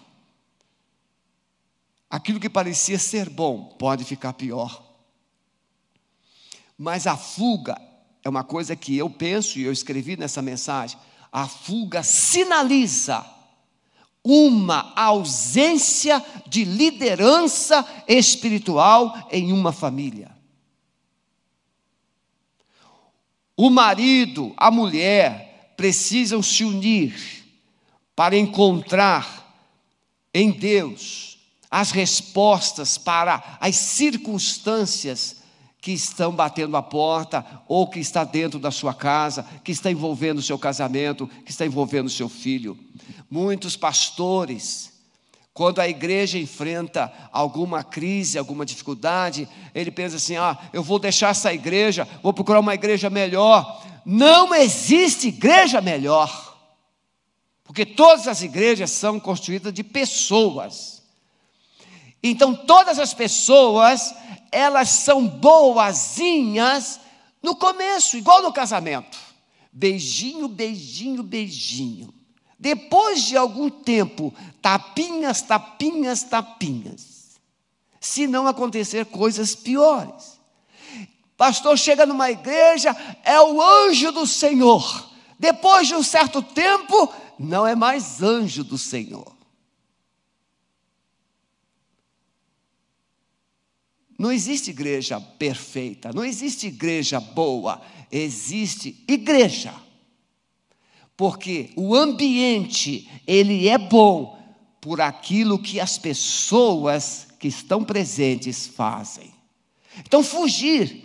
[2.08, 4.84] Aquilo que parecia ser bom pode ficar pior.
[6.78, 7.80] Mas a fuga
[8.22, 10.98] é uma coisa que eu penso e eu escrevi nessa mensagem.
[11.32, 13.24] A fuga sinaliza
[14.22, 20.36] uma ausência de liderança espiritual em uma família.
[23.56, 27.44] O marido, a mulher precisam se unir
[28.14, 29.44] para encontrar
[30.34, 31.35] em Deus
[31.70, 35.36] as respostas para as circunstâncias
[35.80, 40.38] que estão batendo a porta ou que está dentro da sua casa, que está envolvendo
[40.38, 42.76] o seu casamento, que está envolvendo o seu filho.
[43.30, 44.92] Muitos pastores,
[45.52, 51.30] quando a igreja enfrenta alguma crise, alguma dificuldade, ele pensa assim: ah, eu vou deixar
[51.30, 53.84] essa igreja, vou procurar uma igreja melhor.
[54.04, 56.58] Não existe igreja melhor,
[57.64, 60.95] porque todas as igrejas são construídas de pessoas.
[62.22, 64.14] Então, todas as pessoas,
[64.50, 67.00] elas são boazinhas
[67.42, 69.18] no começo, igual no casamento.
[69.72, 72.12] Beijinho, beijinho, beijinho.
[72.58, 77.38] Depois de algum tempo, tapinhas, tapinhas, tapinhas.
[78.00, 80.36] Se não acontecer coisas piores.
[81.36, 85.10] Pastor chega numa igreja, é o anjo do Senhor.
[85.38, 89.35] Depois de um certo tempo, não é mais anjo do Senhor.
[94.18, 99.74] Não existe igreja perfeita, não existe igreja boa, existe igreja
[101.16, 104.38] porque o ambiente ele é bom
[104.80, 109.32] por aquilo que as pessoas que estão presentes fazem.
[110.00, 111.04] Então fugir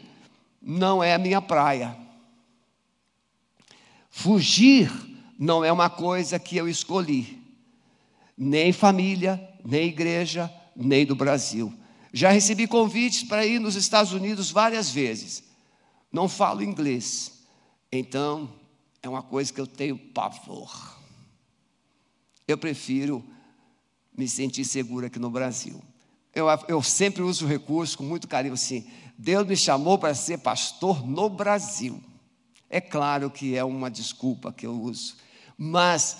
[0.61, 1.97] não é a minha praia.
[4.09, 4.91] Fugir
[5.39, 7.41] não é uma coisa que eu escolhi.
[8.37, 11.73] Nem família, nem igreja, nem do Brasil.
[12.13, 15.43] Já recebi convites para ir nos Estados Unidos várias vezes.
[16.11, 17.43] Não falo inglês.
[17.91, 18.53] Então,
[19.01, 20.99] é uma coisa que eu tenho pavor.
[22.47, 23.23] Eu prefiro
[24.15, 25.81] me sentir seguro aqui no Brasil.
[26.33, 30.39] Eu, eu sempre uso o recurso com muito carinho assim: Deus me chamou para ser
[30.39, 32.01] pastor no Brasil.
[32.69, 35.15] É claro que é uma desculpa que eu uso,
[35.57, 36.17] mas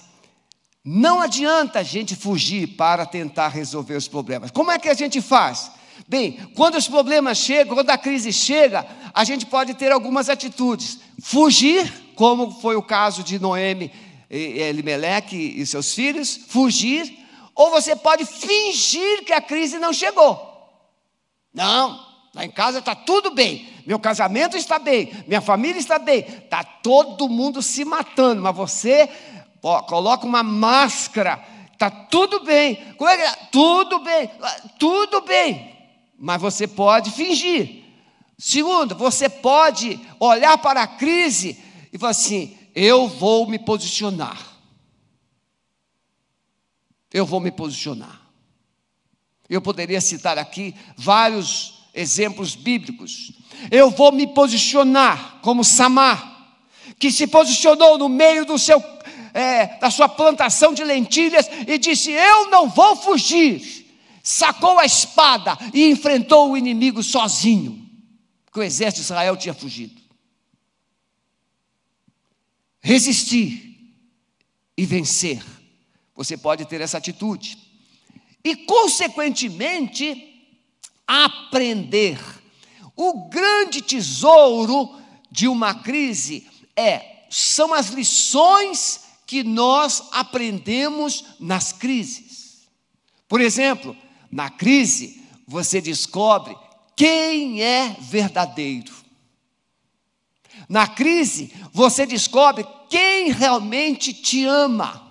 [0.83, 4.51] não adianta a gente fugir para tentar resolver os problemas.
[4.51, 5.71] Como é que a gente faz?
[6.07, 10.99] Bem, quando os problemas chegam, quando a crise chega, a gente pode ter algumas atitudes:
[11.21, 13.91] fugir como foi o caso de Noemi,
[14.29, 17.17] Elimeleque e seus filhos, fugir,
[17.55, 20.39] ou você pode fingir que a crise não chegou.
[21.53, 21.99] Não,
[22.33, 26.63] lá em casa está tudo bem, meu casamento está bem, minha família está bem, está
[26.63, 29.09] todo mundo se matando, mas você
[29.61, 33.31] ó, coloca uma máscara, está tudo bem, como é que é?
[33.51, 34.29] Tudo bem,
[34.79, 35.70] tudo bem,
[36.21, 37.83] mas você pode fingir.
[38.37, 41.57] Segundo, você pode olhar para a crise
[41.91, 44.39] e fala assim: eu vou me posicionar.
[47.11, 48.21] Eu vou me posicionar.
[49.49, 53.33] Eu poderia citar aqui vários exemplos bíblicos.
[53.71, 56.55] Eu vou me posicionar como Samar,
[56.99, 58.81] que se posicionou no meio do seu,
[59.33, 63.80] é, da sua plantação de lentilhas e disse: Eu não vou fugir.
[64.31, 67.89] Sacou a espada e enfrentou o inimigo sozinho,
[68.51, 70.01] que o exército de Israel tinha fugido
[72.81, 73.95] resistir
[74.75, 75.41] e vencer.
[76.15, 77.57] Você pode ter essa atitude.
[78.43, 80.49] E, consequentemente,
[81.07, 82.19] aprender.
[82.95, 92.67] O grande tesouro de uma crise é são as lições que nós aprendemos nas crises.
[93.29, 93.95] Por exemplo,
[94.31, 96.55] na crise, você descobre
[96.95, 98.93] quem é verdadeiro.
[100.69, 105.09] Na crise, você descobre quem realmente te ama.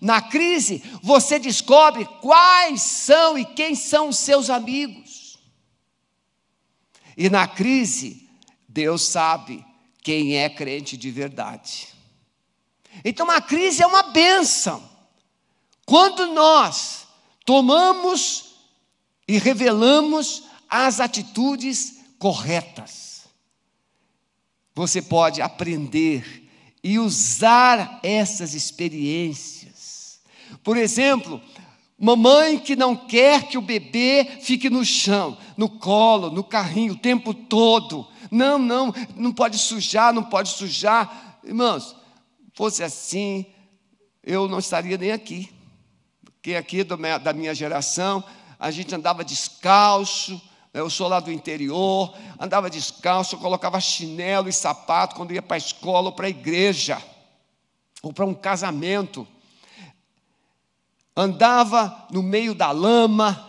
[0.00, 5.38] Na crise, você descobre quais são e quem são os seus amigos.
[7.16, 8.28] E na crise,
[8.68, 9.64] Deus sabe
[10.02, 11.88] quem é crente de verdade.
[13.04, 14.90] Então a crise é uma benção.
[15.86, 17.01] Quando nós
[17.44, 18.54] tomamos
[19.26, 23.22] e revelamos as atitudes corretas,
[24.74, 26.48] você pode aprender
[26.82, 30.20] e usar essas experiências.
[30.64, 31.40] Por exemplo,
[31.98, 36.98] mamãe que não quer que o bebê fique no chão, no colo, no carrinho o
[36.98, 38.06] tempo todo.
[38.30, 41.38] Não, não, não pode sujar, não pode sujar.
[41.44, 41.94] Irmãos,
[42.54, 43.46] fosse assim,
[44.22, 45.50] eu não estaria nem aqui.
[46.42, 48.24] Porque aqui da minha geração,
[48.58, 50.42] a gente andava descalço,
[50.74, 55.58] eu sou lá do interior, andava descalço, colocava chinelo e sapato quando ia para a
[55.58, 57.00] escola ou para a igreja,
[58.02, 59.24] ou para um casamento.
[61.16, 63.48] Andava no meio da lama,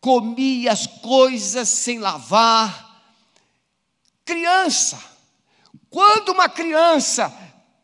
[0.00, 3.02] comia as coisas sem lavar.
[4.24, 5.02] Criança,
[5.90, 7.36] quando uma criança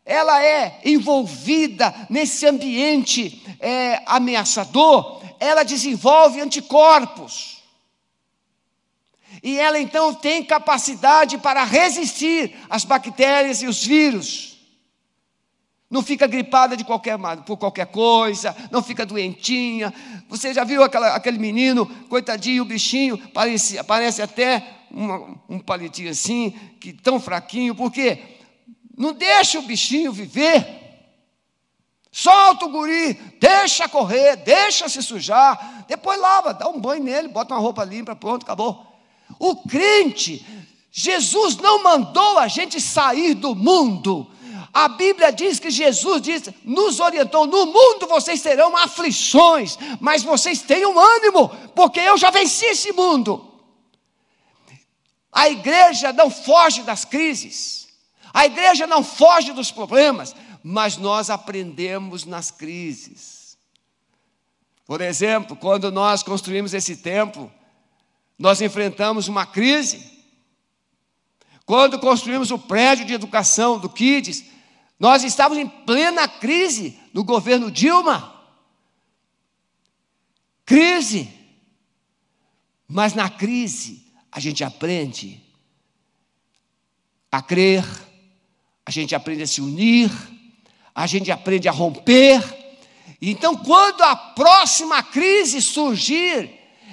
[0.05, 7.63] ela é envolvida nesse ambiente é, ameaçador, ela desenvolve anticorpos.
[9.41, 14.53] E ela então tem capacidade para resistir às bactérias e os vírus.
[15.89, 19.93] Não fica gripada de qualquer, por qualquer coisa, não fica doentinha.
[20.27, 26.09] Você já viu aquela, aquele menino, coitadinho, o bichinho, parece, parece até uma, um palitinho
[26.09, 28.33] assim, que tão fraquinho, por quê?
[28.95, 30.81] Não deixa o bichinho viver.
[32.11, 37.55] Solta o guri, deixa correr, deixa se sujar, depois lava, dá um banho nele, bota
[37.55, 38.85] uma roupa limpa, pronto, acabou.
[39.39, 40.45] O crente,
[40.91, 44.29] Jesus não mandou a gente sair do mundo.
[44.71, 50.61] A Bíblia diz que Jesus diz, nos orientou: no mundo vocês terão aflições, mas vocês
[50.61, 53.51] tenham ânimo, porque eu já venci esse mundo.
[55.31, 57.82] A igreja não foge das crises.
[58.33, 63.57] A igreja não foge dos problemas, mas nós aprendemos nas crises.
[64.85, 67.51] Por exemplo, quando nós construímos esse templo,
[68.37, 70.11] nós enfrentamos uma crise.
[71.65, 74.43] Quando construímos o prédio de educação do Kids,
[74.99, 78.33] nós estávamos em plena crise no governo Dilma.
[80.65, 81.29] Crise.
[82.87, 85.41] Mas na crise, a gente aprende
[87.31, 87.83] a crer,
[88.85, 90.11] a gente aprende a se unir,
[90.93, 92.41] a gente aprende a romper.
[93.21, 96.49] Então, quando a próxima crise surgir,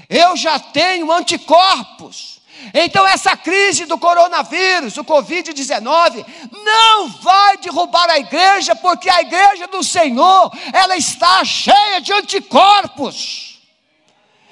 [0.08, 2.40] eu já tenho anticorpos.
[2.74, 9.66] Então, essa crise do coronavírus, o Covid-19, não vai derrubar a igreja, porque a igreja
[9.66, 13.60] do Senhor, ela está cheia de anticorpos.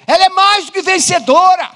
[0.05, 1.71] Ela é mais do que vencedora.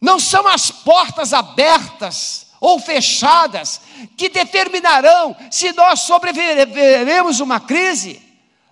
[0.00, 3.80] Não são as portas abertas ou fechadas
[4.16, 8.22] que determinarão se nós sobreviveremos uma crise.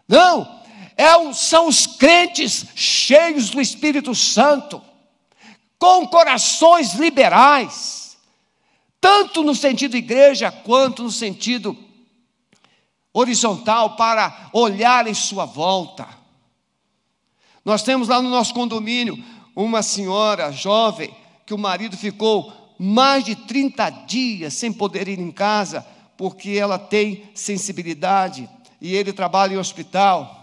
[0.09, 0.61] Não,
[0.97, 4.82] é, são os crentes cheios do Espírito Santo,
[5.78, 8.16] com corações liberais,
[9.01, 11.76] tanto no sentido igreja quanto no sentido
[13.12, 16.07] horizontal, para olhar em sua volta.
[17.64, 19.22] Nós temos lá no nosso condomínio
[19.55, 21.14] uma senhora jovem
[21.45, 26.79] que o marido ficou mais de 30 dias sem poder ir em casa, porque ela
[26.79, 28.49] tem sensibilidade
[28.81, 30.37] e ele trabalha em hospital.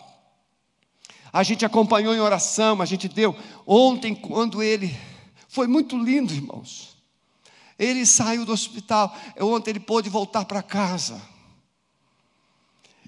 [1.32, 3.36] A gente acompanhou em oração, a gente deu.
[3.66, 4.96] Ontem, quando ele.
[5.48, 6.96] Foi muito lindo, irmãos.
[7.78, 9.16] Ele saiu do hospital.
[9.40, 11.20] Ontem ele pôde voltar para casa.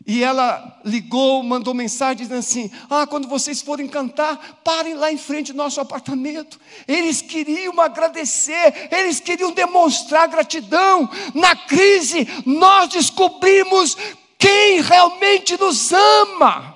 [0.08, 5.18] E ela ligou, mandou mensagem dizendo assim: Ah, quando vocês forem cantar, parem lá em
[5.18, 6.60] frente do nosso apartamento.
[6.88, 11.10] Eles queriam agradecer, eles queriam demonstrar gratidão.
[11.34, 13.98] Na crise, nós descobrimos
[14.38, 16.75] quem realmente nos ama.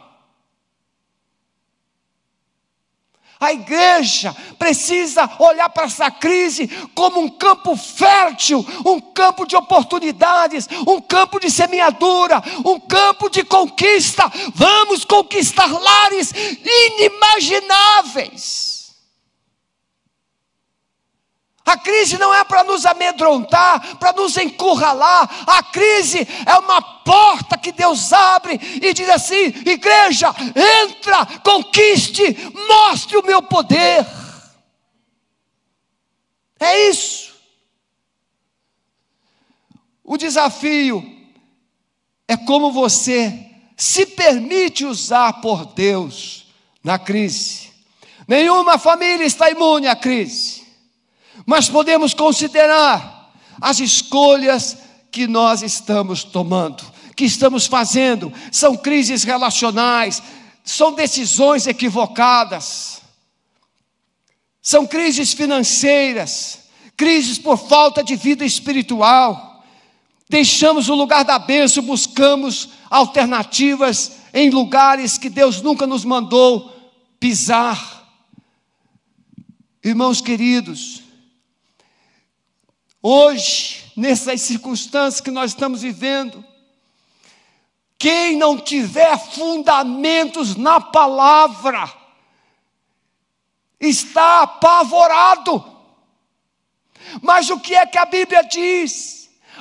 [3.39, 10.67] A igreja precisa olhar para essa crise como um campo fértil, um campo de oportunidades,
[10.85, 14.29] um campo de semeadura, um campo de conquista.
[14.53, 16.33] Vamos conquistar lares
[16.65, 18.78] inimagináveis.
[21.69, 25.29] A crise não é para nos amedrontar, para nos encurralar.
[25.45, 30.33] A crise é uma porta que Deus abre e diz assim: igreja,
[30.81, 32.35] entra, conquiste,
[32.67, 34.03] mostre o meu poder.
[36.59, 37.35] É isso.
[40.03, 41.05] O desafio
[42.27, 43.45] é como você
[43.77, 46.47] se permite usar por Deus
[46.83, 47.69] na crise.
[48.27, 50.58] Nenhuma família está imune à crise,
[51.45, 54.77] mas podemos considerar as escolhas
[55.11, 56.83] que nós estamos tomando,
[57.15, 58.31] que estamos fazendo.
[58.51, 60.21] São crises relacionais,
[60.63, 63.01] são decisões equivocadas,
[64.61, 66.59] são crises financeiras,
[66.95, 69.63] crises por falta de vida espiritual.
[70.29, 76.71] Deixamos o lugar da bênção, buscamos alternativas em lugares que Deus nunca nos mandou
[77.19, 78.07] pisar.
[79.83, 80.98] Irmãos queridos,
[83.01, 86.43] hoje, nessas circunstâncias que nós estamos vivendo,
[87.97, 91.91] quem não tiver fundamentos na palavra,
[93.79, 95.63] está apavorado.
[97.21, 99.18] Mas o que é que a Bíblia diz?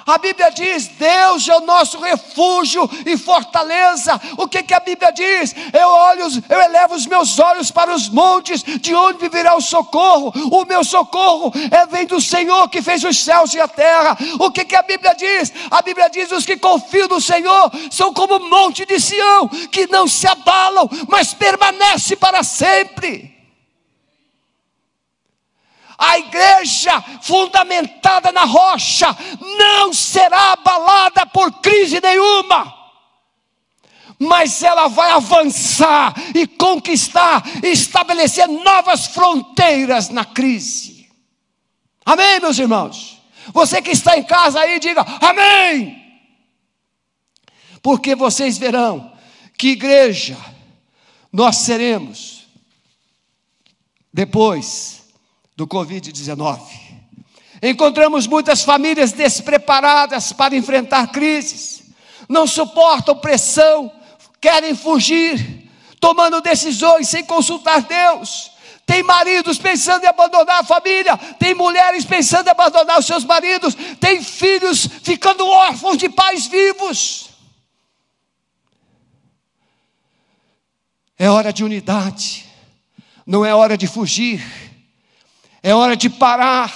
[0.08, 4.18] A Bíblia diz: Deus é o nosso refúgio e fortaleza.
[4.38, 5.54] O que, que a Bíblia diz?
[5.70, 10.32] Eu olho, eu elevo os meus olhos para os montes, de onde virá o socorro?
[10.50, 14.16] O meu socorro é vem do Senhor que fez os céus e a terra.
[14.40, 15.52] O que, que a Bíblia diz?
[15.70, 19.86] A Bíblia diz: os que confiam no Senhor são como o monte de Sião, que
[19.88, 23.37] não se abalam, mas permanece para sempre.
[25.98, 29.08] A igreja fundamentada na rocha
[29.58, 32.72] não será abalada por crise nenhuma,
[34.16, 41.10] mas ela vai avançar e conquistar, e estabelecer novas fronteiras na crise.
[42.06, 43.20] Amém, meus irmãos?
[43.52, 45.96] Você que está em casa aí, diga amém.
[47.82, 49.12] Porque vocês verão
[49.56, 50.36] que igreja
[51.32, 52.46] nós seremos
[54.12, 54.97] depois
[55.58, 56.60] do Covid-19.
[57.60, 61.82] Encontramos muitas famílias despreparadas para enfrentar crises,
[62.28, 63.90] não suportam pressão,
[64.40, 68.52] querem fugir, tomando decisões sem consultar Deus.
[68.86, 73.76] Tem maridos pensando em abandonar a família, tem mulheres pensando em abandonar os seus maridos,
[73.98, 77.30] tem filhos ficando órfãos de pais vivos.
[81.18, 82.46] É hora de unidade,
[83.26, 84.67] não é hora de fugir
[85.62, 86.72] é hora de parar,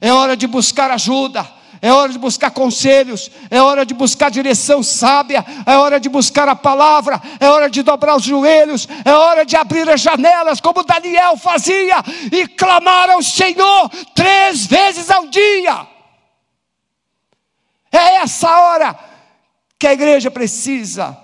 [0.00, 1.48] é hora de buscar ajuda,
[1.80, 6.48] é hora de buscar conselhos, é hora de buscar direção sábia, é hora de buscar
[6.48, 10.82] a palavra, é hora de dobrar os joelhos, é hora de abrir as janelas, como
[10.82, 11.96] Daniel fazia,
[12.32, 15.86] e clamar ao Senhor três vezes ao dia.
[17.92, 18.98] É essa hora
[19.78, 21.16] que a igreja precisa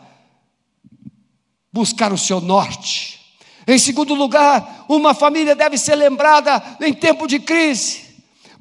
[1.73, 3.20] buscar o seu norte
[3.67, 8.05] em segundo lugar, uma família deve ser lembrada em tempo de crise,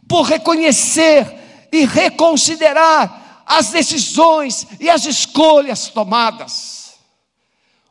[0.08, 6.94] por reconhecer e reconsiderar as decisões e as escolhas tomadas.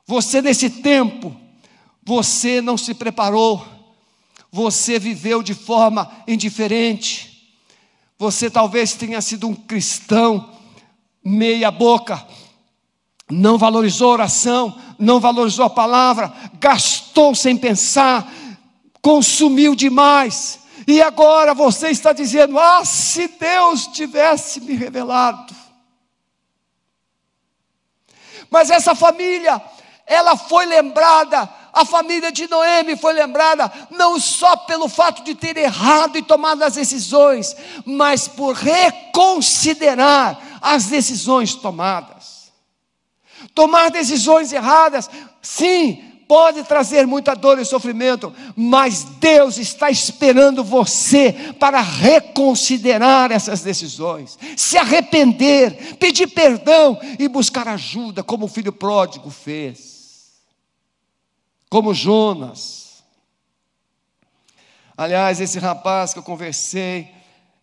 [0.07, 1.35] Você, nesse tempo,
[2.05, 3.67] você não se preparou,
[4.51, 7.53] você viveu de forma indiferente,
[8.19, 10.55] você talvez tenha sido um cristão
[11.23, 12.27] meia-boca,
[13.31, 16.98] não valorizou a oração, não valorizou a palavra, gastou
[17.35, 18.31] sem pensar,
[19.03, 25.55] consumiu demais, e agora você está dizendo: ah, se Deus tivesse me revelado.
[28.51, 29.61] Mas essa família,
[30.07, 35.57] ela foi lembrada, a família de Noemi foi lembrada, não só pelo fato de ter
[35.57, 37.55] errado e tomado as decisões,
[37.85, 42.51] mas por reconsiderar as decisões tomadas.
[43.55, 45.11] Tomar decisões erradas,
[45.43, 53.63] sim, pode trazer muita dor e sofrimento, mas Deus está esperando você para reconsiderar essas
[53.63, 60.35] decisões, se arrepender, pedir perdão e buscar ajuda, como o filho pródigo fez,
[61.71, 63.03] como Jonas.
[64.95, 67.09] Aliás, esse rapaz que eu conversei,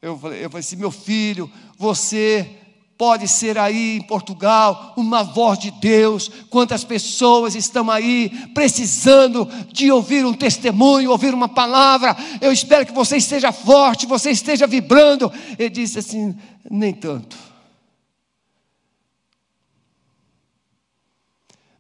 [0.02, 2.65] eu falei, eu falei assim: meu filho, você
[2.98, 6.32] Pode ser aí em Portugal uma voz de Deus.
[6.50, 12.16] Quantas pessoas estão aí precisando de ouvir um testemunho, ouvir uma palavra.
[12.40, 15.30] Eu espero que você esteja forte, você esteja vibrando.
[15.60, 16.34] Ele disse assim:
[16.72, 17.38] nem tanto.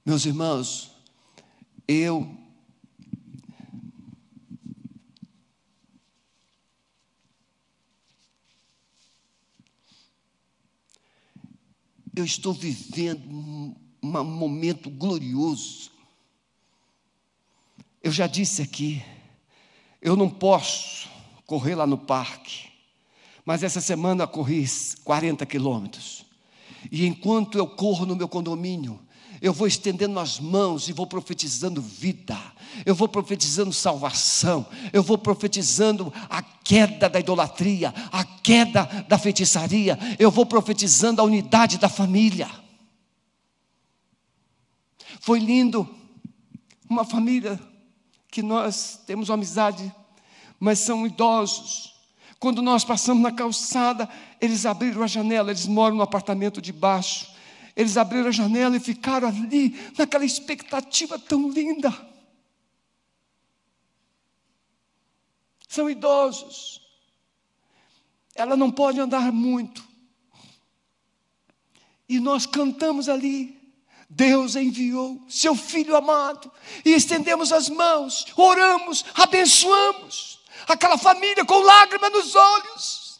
[0.05, 0.91] Meus irmãos,
[1.87, 2.34] eu
[12.15, 15.91] eu estou vivendo um, momento glorioso.
[18.01, 19.03] Eu já disse aqui,
[20.01, 21.09] eu não posso
[21.45, 22.69] correr lá no parque.
[23.43, 24.65] Mas essa semana corri
[25.03, 26.25] 40 quilômetros.
[26.91, 28.99] E enquanto eu corro no meu condomínio,
[29.41, 32.37] eu vou estendendo as mãos e vou profetizando vida,
[32.85, 39.97] eu vou profetizando salvação, eu vou profetizando a queda da idolatria, a queda da feitiçaria,
[40.17, 42.49] eu vou profetizando a unidade da família.
[45.19, 45.87] Foi lindo,
[46.89, 47.59] uma família
[48.31, 49.93] que nós temos uma amizade,
[50.59, 51.95] mas são idosos.
[52.39, 54.07] Quando nós passamos na calçada,
[54.39, 57.33] eles abriram a janela, eles moram no apartamento de baixo.
[57.75, 61.93] Eles abriram a janela e ficaram ali, naquela expectativa tão linda.
[65.75, 66.81] São idosos.
[68.33, 69.83] Ela não pode andar muito.
[72.07, 73.59] E nós cantamos ali.
[74.09, 76.49] Deus enviou seu filho amado
[76.85, 83.19] e estendemos as mãos, oramos, abençoamos aquela família com lágrimas nos olhos.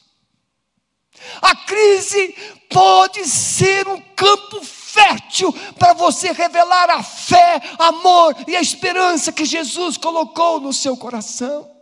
[1.42, 2.34] A crise
[2.70, 9.44] pode ser um campo fértil para você revelar a fé, amor e a esperança que
[9.44, 11.75] Jesus colocou no seu coração.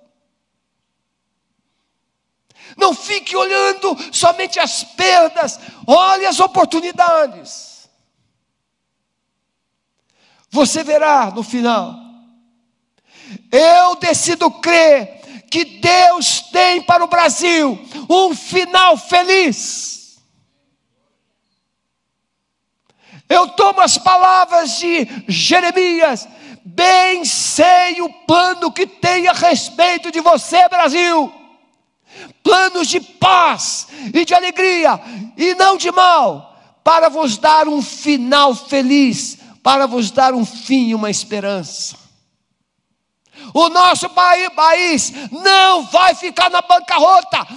[2.78, 7.90] Não fique olhando somente as perdas, olhe as oportunidades.
[10.50, 11.96] Você verá no final.
[13.52, 20.20] Eu decido crer que Deus tem para o Brasil um final feliz.
[23.30, 26.28] Eu tomo as palavras de Jeremias,
[26.64, 31.43] bem sei o plano que tem a respeito de você, Brasil.
[32.44, 35.00] Planos de paz e de alegria,
[35.38, 40.90] e não de mal, para vos dar um final feliz, para vos dar um fim
[40.90, 42.04] e uma esperança.
[43.54, 47.48] O nosso país não vai ficar na bancarrota.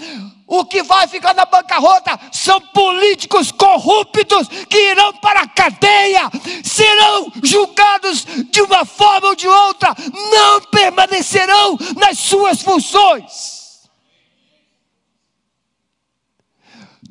[0.46, 6.30] O que vai ficar na bancarrota são políticos corruptos que irão para a cadeia,
[6.62, 9.94] serão julgados de uma forma ou de outra,
[10.30, 13.55] não permanecerão nas suas funções.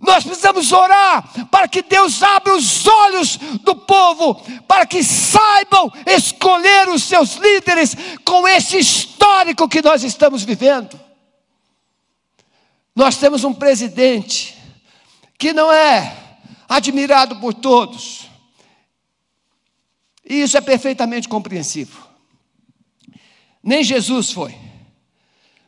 [0.06, 4.36] Nós precisamos orar para que Deus abra os olhos do povo,
[4.68, 10.99] para que saibam escolher os seus líderes com esse histórico que nós estamos vivendo.
[12.95, 14.56] Nós temos um presidente
[15.38, 16.16] que não é
[16.70, 18.30] admirado por todos,
[20.24, 22.03] e isso é perfeitamente compreensível.
[23.62, 24.56] Nem Jesus foi,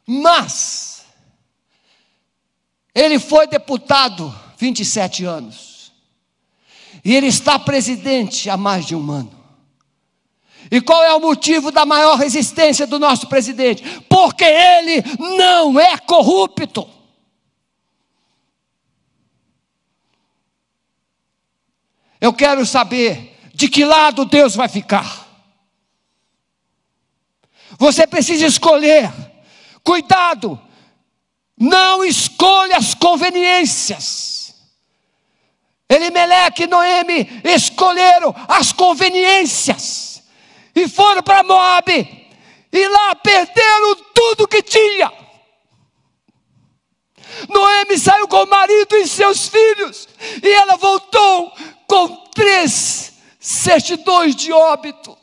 [0.06, 0.97] mas
[2.98, 5.92] ele foi deputado 27 anos.
[7.06, 9.32] E ele está presidente há mais de um ano.
[10.72, 13.84] E qual é o motivo da maior resistência do nosso presidente?
[14.10, 15.04] Porque ele
[15.38, 16.90] não é corrupto.
[22.20, 25.28] Eu quero saber de que lado Deus vai ficar.
[27.78, 29.14] Você precisa escolher.
[29.84, 30.60] Cuidado,
[31.58, 34.56] não escolha as conveniências.
[35.90, 40.22] Elimeleque e Noemi escolheram as conveniências
[40.76, 41.92] e foram para Moab
[42.72, 45.12] e lá perderam tudo que tinha.
[47.50, 50.08] Noemi saiu com o marido e seus filhos
[50.44, 51.54] e ela voltou
[51.88, 55.18] com três certidões de óbito.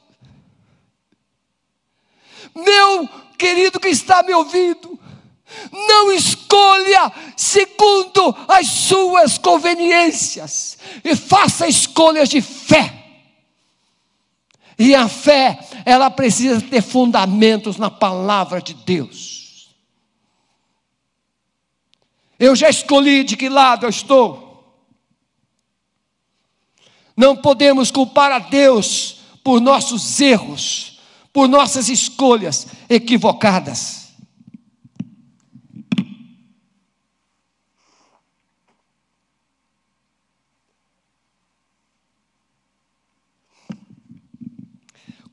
[2.55, 4.99] Meu querido que está me ouvindo,
[5.73, 13.03] não escolha segundo as suas conveniências, e faça escolhas de fé.
[14.79, 19.69] E a fé, ela precisa ter fundamentos na palavra de Deus.
[22.39, 24.45] Eu já escolhi de que lado eu estou.
[27.17, 31.01] Não podemos culpar a Deus por nossos erros,
[31.33, 34.04] por nossas escolhas equivocadas.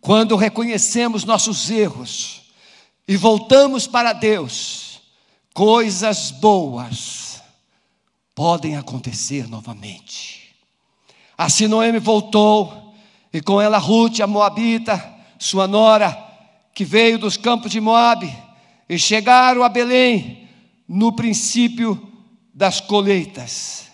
[0.01, 2.41] Quando reconhecemos nossos erros
[3.07, 4.99] e voltamos para Deus,
[5.53, 7.39] coisas boas
[8.33, 10.55] podem acontecer novamente.
[11.37, 12.95] Assim Noemi voltou,
[13.31, 15.01] e com ela Ruth, a Moabita,
[15.37, 16.17] sua nora,
[16.73, 18.35] que veio dos campos de Moabe,
[18.89, 20.49] e chegaram a Belém
[20.87, 22.11] no princípio
[22.51, 23.85] das colheitas.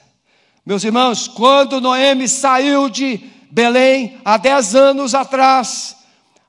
[0.65, 3.17] Meus irmãos, quando Noemi saiu de
[3.51, 5.96] Belém há dez anos atrás,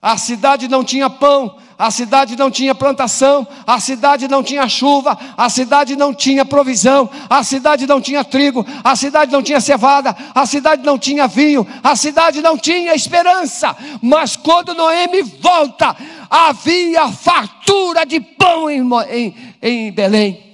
[0.00, 5.18] a cidade não tinha pão, a cidade não tinha plantação, a cidade não tinha chuva,
[5.36, 10.16] a cidade não tinha provisão, a cidade não tinha trigo, a cidade não tinha cevada,
[10.34, 13.76] a cidade não tinha vinho, a cidade não tinha esperança.
[14.00, 15.96] Mas quando Noemi volta,
[16.30, 20.46] havia fartura de pão em, em, em Belém.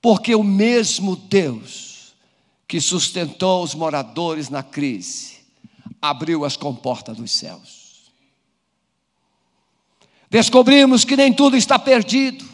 [0.00, 2.14] Porque o mesmo Deus
[2.68, 5.37] que sustentou os moradores na crise,
[6.00, 8.12] abriu as comportas dos céus.
[10.30, 12.44] Descobrimos que nem tudo está perdido,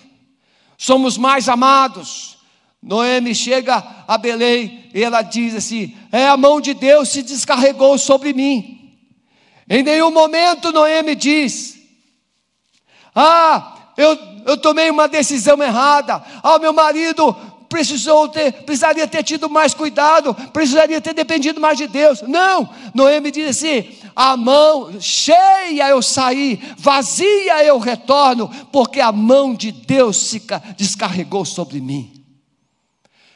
[0.78, 2.38] somos mais amados.
[2.80, 7.96] Noemi chega a Belém e ela diz assim: É a mão de Deus se descarregou
[7.98, 8.94] sobre mim.
[9.68, 11.78] Em nenhum momento Noemi diz:
[13.14, 16.22] Ah, eu, eu tomei uma decisão errada.
[16.42, 17.34] Ah, meu marido
[17.74, 22.22] precisou ter, precisaria ter tido mais cuidado, precisaria ter dependido mais de Deus.
[22.22, 29.52] Não, Noemi diz assim: a mão cheia eu saí, vazia eu retorno, porque a mão
[29.56, 30.40] de Deus se
[30.76, 32.24] descarregou sobre mim.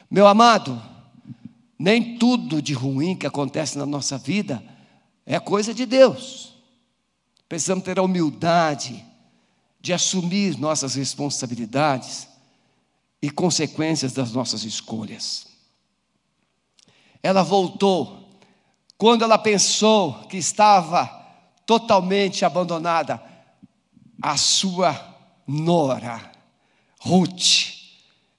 [0.09, 0.81] Meu amado,
[1.77, 4.63] nem tudo de ruim que acontece na nossa vida
[5.25, 6.53] é coisa de Deus.
[7.49, 9.05] Precisamos ter a humildade
[9.81, 12.29] de assumir nossas responsabilidades
[13.21, 15.47] e consequências das nossas escolhas.
[17.21, 18.29] Ela voltou
[18.97, 21.07] quando ela pensou que estava
[21.65, 23.21] totalmente abandonada.
[24.21, 25.17] A sua
[25.47, 26.31] nora,
[26.99, 27.73] Ruth,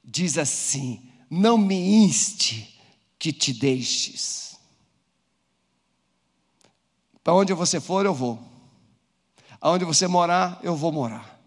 [0.04, 2.78] diz assim: Não me inste
[3.18, 4.58] que te deixes.
[7.22, 8.38] Para onde você for, eu vou.
[9.60, 11.38] Aonde você morar, eu vou morar.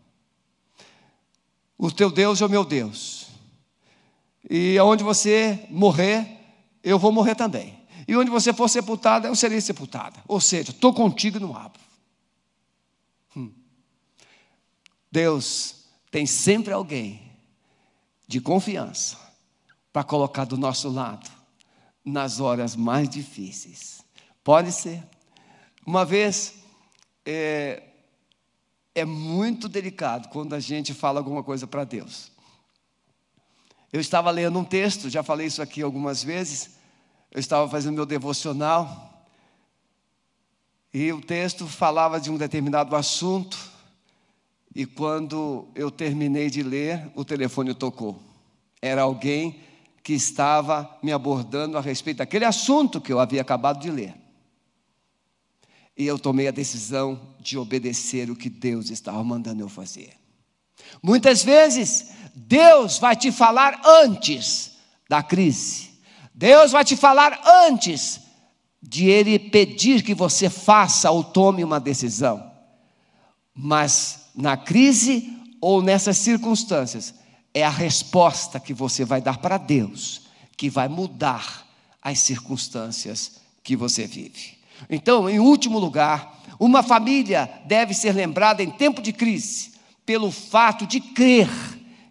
[1.77, 3.22] O teu Deus é o meu Deus.
[4.49, 6.27] E aonde você morrer,
[6.83, 7.81] eu vou morrer também.
[8.07, 10.21] E onde você for sepultada, eu serei sepultada.
[10.27, 11.81] Ou seja, estou contigo no abro.
[13.35, 13.51] Hum.
[15.11, 17.31] Deus tem sempre alguém
[18.27, 19.17] de confiança
[19.91, 21.29] para colocar do nosso lado
[22.03, 24.03] nas horas mais difíceis.
[24.43, 25.03] Pode ser.
[25.85, 26.55] Uma vez,
[27.25, 27.83] é,
[28.93, 32.32] é muito delicado quando a gente fala alguma coisa para Deus.
[33.93, 36.71] Eu estava lendo um texto, já falei isso aqui algumas vezes.
[37.29, 39.23] Eu estava fazendo meu devocional.
[40.91, 43.55] E o texto falava de um determinado assunto.
[44.73, 48.19] E quando eu terminei de ler, o telefone tocou.
[48.81, 49.61] Era alguém
[50.01, 54.15] que estava me abordando a respeito daquele assunto que eu havia acabado de ler.
[55.95, 60.22] E eu tomei a decisão de obedecer o que Deus estava mandando eu fazer.
[61.01, 64.71] Muitas vezes, Deus vai te falar antes
[65.09, 65.91] da crise.
[66.33, 68.21] Deus vai te falar antes
[68.81, 72.51] de Ele pedir que você faça ou tome uma decisão.
[73.53, 77.13] Mas na crise ou nessas circunstâncias,
[77.53, 80.23] é a resposta que você vai dar para Deus
[80.57, 81.67] que vai mudar
[82.01, 84.57] as circunstâncias que você vive.
[84.89, 89.72] Então, em último lugar, uma família deve ser lembrada em tempo de crise
[90.05, 91.49] pelo fato de crer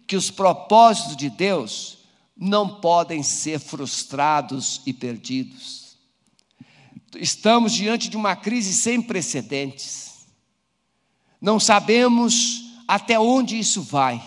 [0.07, 1.99] que os propósitos de Deus
[2.35, 5.97] não podem ser frustrados e perdidos.
[7.15, 10.25] Estamos diante de uma crise sem precedentes.
[11.39, 14.21] Não sabemos até onde isso vai.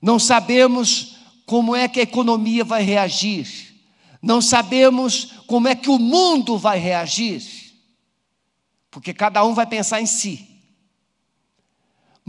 [0.00, 3.74] Não sabemos como é que a economia vai reagir.
[4.22, 7.42] Não sabemos como é que o mundo vai reagir.
[8.90, 10.49] Porque cada um vai pensar em si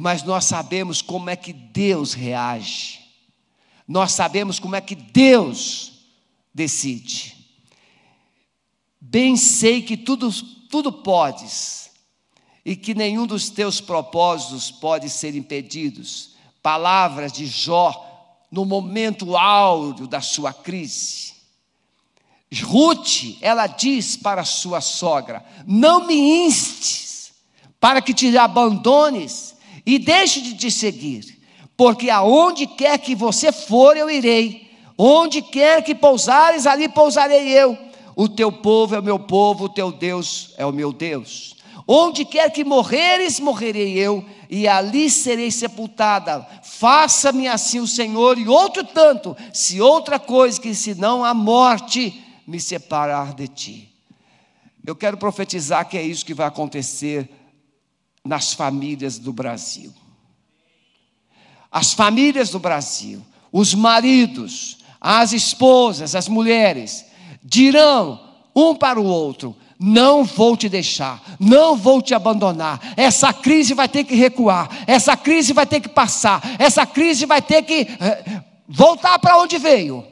[0.02, 3.00] mas nós sabemos como é que Deus reage,
[3.88, 5.92] nós sabemos como é que Deus
[6.52, 7.36] decide.
[9.00, 10.32] Bem sei que tudo,
[10.72, 11.92] tudo podes,
[12.66, 16.32] e que nenhum dos teus propósitos pode ser impedidos.
[16.64, 21.34] Palavras de Jó no momento áureo da sua crise.
[22.64, 27.34] Ruth, ela diz para sua sogra: Não me instes
[27.80, 29.52] para que te abandones
[29.86, 31.40] e deixe de te seguir,
[31.76, 37.78] porque aonde quer que você for, eu irei, onde quer que pousares, ali pousarei eu.
[38.16, 41.56] O teu povo é o meu povo, o teu Deus é o meu Deus.
[41.88, 46.46] Onde quer que morreres, morrerei eu, e ali serei sepultada.
[46.64, 52.60] Faça-me assim o Senhor, e outro tanto, se outra coisa que senão a morte me
[52.60, 53.90] separar de ti.
[54.86, 57.30] Eu quero profetizar que é isso que vai acontecer
[58.26, 59.94] nas famílias do Brasil.
[61.72, 67.06] As famílias do Brasil, os maridos, as esposas, as mulheres,
[67.44, 68.20] dirão
[68.56, 72.94] um para o outro: Não vou te deixar, não vou te abandonar.
[72.96, 77.42] Essa crise vai ter que recuar, essa crise vai ter que passar, essa crise vai
[77.42, 80.06] ter que eh, voltar para onde veio,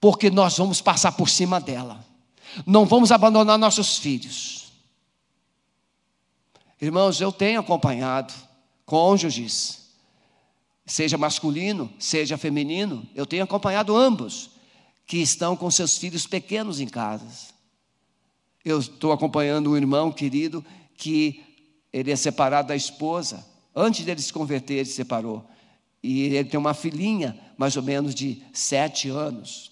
[0.00, 2.04] porque nós vamos passar por cima dela.
[2.64, 4.59] Não vamos abandonar nossos filhos.
[6.80, 8.32] Irmãos, eu tenho acompanhado
[8.86, 9.90] cônjuges,
[10.86, 14.50] seja masculino, seja feminino, eu tenho acompanhado ambos
[15.06, 17.52] que estão com seus filhos pequenos em casa.
[18.64, 20.64] Eu estou acompanhando um irmão querido
[20.96, 21.44] que
[21.92, 23.46] ele é separado da esposa.
[23.74, 25.44] Antes dele se converter, ele se separou.
[26.02, 29.70] E ele tem uma filhinha, mais ou menos de sete anos.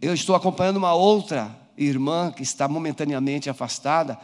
[0.00, 4.18] Eu estou acompanhando uma outra irmã que está momentaneamente afastada,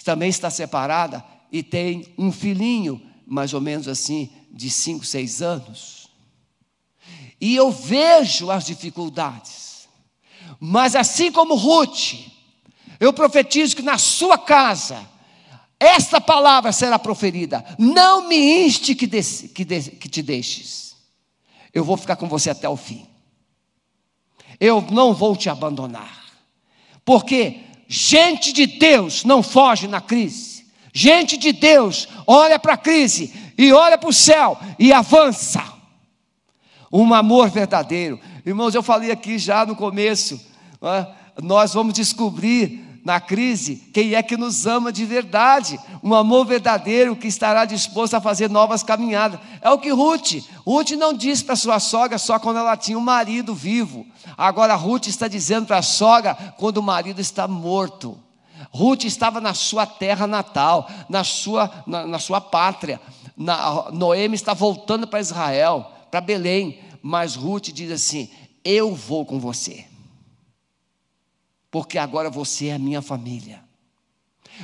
[0.00, 1.22] que também está separada
[1.52, 6.08] e tem um filhinho, mais ou menos assim, de cinco, seis anos.
[7.38, 9.86] E eu vejo as dificuldades.
[10.58, 12.14] Mas assim como Ruth,
[12.98, 15.06] eu profetizo que na sua casa,
[15.78, 17.62] esta palavra será proferida.
[17.78, 20.96] Não me inste que, que, que te deixes.
[21.74, 23.06] Eu vou ficar com você até o fim.
[24.58, 26.24] Eu não vou te abandonar.
[27.04, 30.64] Porque gente de Deus não foge na crise.
[30.92, 35.60] Gente de Deus olha para a crise e olha para o céu e avança.
[36.92, 38.20] Um amor verdadeiro.
[38.46, 40.40] Irmãos, eu falei aqui já no começo.
[40.80, 41.06] É?
[41.42, 47.16] Nós vamos descobrir na crise, quem é que nos ama de verdade, um amor verdadeiro
[47.16, 49.40] que estará disposto a fazer novas caminhadas.
[49.60, 50.34] É o que Ruth,
[50.64, 54.06] Ruth não disse para sua sogra só quando ela tinha um marido vivo.
[54.38, 58.16] Agora Ruth está dizendo para a sogra quando o marido está morto.
[58.70, 63.00] Ruth estava na sua terra natal, na sua, na, na sua pátria.
[63.36, 68.30] Na, Noemi está voltando para Israel, para Belém, mas Ruth diz assim:
[68.62, 69.89] Eu vou com você
[71.70, 73.62] porque agora você é a minha família.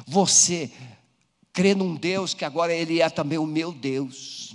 [0.07, 0.71] Você
[1.53, 4.55] crê num Deus que agora Ele é também o meu Deus.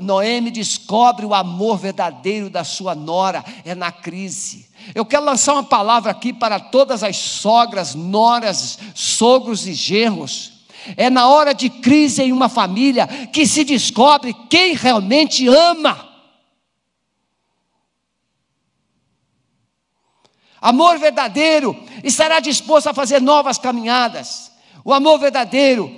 [0.00, 4.68] Noemi descobre o amor verdadeiro da sua nora, é na crise.
[4.94, 10.52] Eu quero lançar uma palavra aqui para todas as sogras, noras, sogros e genros.
[10.98, 16.03] É na hora de crise em uma família que se descobre quem realmente ama.
[20.64, 24.50] Amor verdadeiro estará disposto a fazer novas caminhadas.
[24.82, 25.94] O amor verdadeiro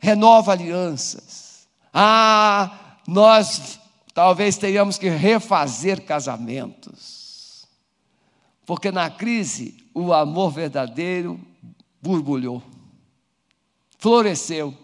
[0.00, 1.68] renova alianças.
[1.94, 3.78] Ah, nós
[4.12, 7.64] talvez tenhamos que refazer casamentos.
[8.66, 11.40] Porque na crise o amor verdadeiro
[12.02, 12.60] borbulhou,
[14.00, 14.76] floresceu.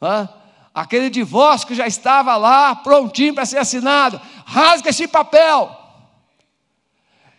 [0.00, 0.28] Ah,
[0.74, 5.83] aquele divórcio que já estava lá prontinho para ser assinado, rasga esse papel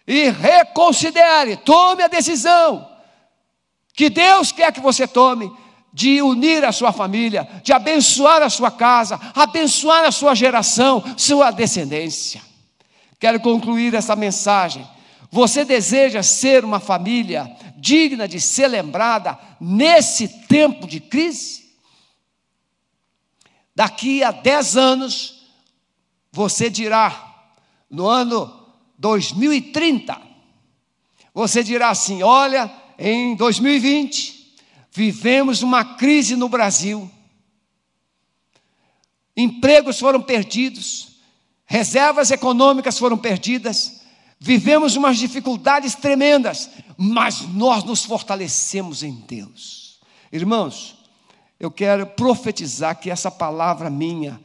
[0.07, 2.95] e reconsidere, tome a decisão
[3.95, 5.51] que Deus quer que você tome
[5.93, 11.51] de unir a sua família, de abençoar a sua casa, abençoar a sua geração, sua
[11.51, 12.41] descendência.
[13.17, 14.85] Quero concluir essa mensagem.
[15.31, 21.63] Você deseja ser uma família digna de ser lembrada nesse tempo de crise?
[23.73, 25.45] Daqui a dez anos,
[26.31, 27.33] você dirá,
[27.89, 28.64] no ano
[28.97, 30.19] 2030.
[31.33, 34.55] Você dirá assim: olha, em 2020,
[34.91, 37.09] vivemos uma crise no Brasil.
[39.35, 41.17] Empregos foram perdidos,
[41.65, 44.01] reservas econômicas foram perdidas,
[44.39, 49.99] vivemos umas dificuldades tremendas, mas nós nos fortalecemos em Deus.
[50.31, 50.95] Irmãos,
[51.59, 54.39] eu quero profetizar que essa palavra minha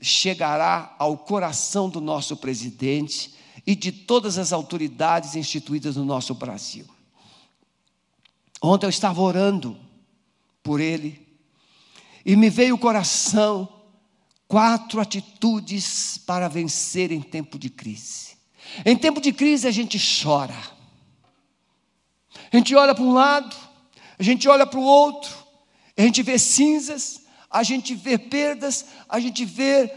[0.00, 3.35] chegará ao coração do nosso presidente
[3.66, 6.86] e de todas as autoridades instituídas no nosso Brasil.
[8.62, 9.76] Ontem eu estava orando
[10.62, 11.26] por ele
[12.24, 13.68] e me veio o coração
[14.48, 18.36] quatro atitudes para vencer em tempo de crise.
[18.84, 20.56] Em tempo de crise a gente chora.
[22.52, 23.56] A gente olha para um lado,
[24.18, 25.34] a gente olha para o outro,
[25.96, 29.92] a gente vê cinzas, a gente vê perdas, a gente vê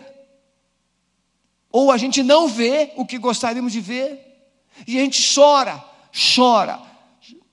[1.71, 4.29] ou a gente não vê o que gostaríamos de ver,
[4.87, 5.83] e a gente chora,
[6.35, 6.79] chora.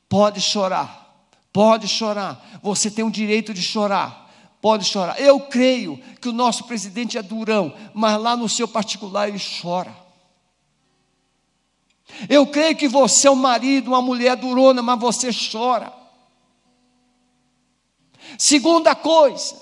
[0.09, 2.61] Pode chorar, pode chorar.
[2.63, 5.21] Você tem o direito de chorar, pode chorar.
[5.21, 9.95] Eu creio que o nosso presidente é durão, mas lá no seu particular ele chora.
[12.29, 15.93] Eu creio que você é um marido, uma mulher durona, mas você chora.
[18.39, 19.61] Segunda coisa,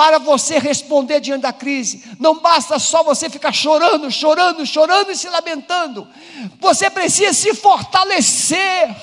[0.00, 2.02] para você responder diante da crise.
[2.18, 6.08] Não basta só você ficar chorando, chorando, chorando e se lamentando.
[6.58, 8.96] Você precisa se fortalecer.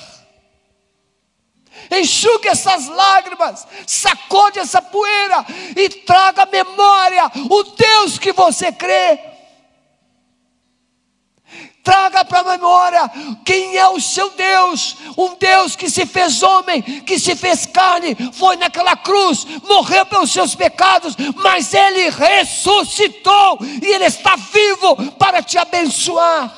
[1.88, 5.46] Enxugue essas lágrimas, sacode essa poeira
[5.76, 9.20] e traga à memória o Deus que você crê.
[11.88, 13.10] Traga para a memória
[13.46, 18.14] quem é o seu Deus, um Deus que se fez homem, que se fez carne,
[18.34, 25.42] foi naquela cruz, morreu pelos seus pecados, mas ele ressuscitou e ele está vivo para
[25.42, 26.54] te abençoar.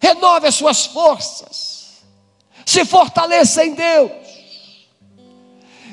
[0.00, 2.02] Renove as suas forças,
[2.64, 4.12] se fortaleça em Deus.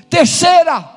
[0.09, 0.89] Terceira,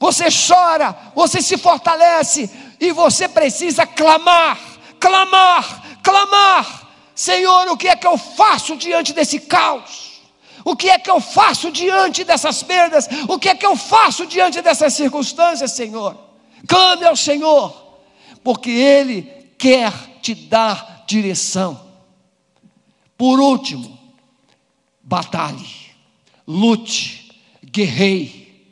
[0.00, 2.48] você chora, você se fortalece
[2.80, 4.58] e você precisa clamar,
[4.98, 10.22] clamar, clamar: Senhor, o que é que eu faço diante desse caos?
[10.64, 13.08] O que é que eu faço diante dessas perdas?
[13.28, 16.16] O que é que eu faço diante dessas circunstâncias, Senhor?
[16.66, 17.74] Clame ao Senhor,
[18.42, 19.22] porque Ele
[19.58, 21.80] quer te dar direção.
[23.16, 23.98] Por último,
[25.02, 25.66] batalhe,
[26.46, 27.32] lute,
[27.64, 28.66] guerreie.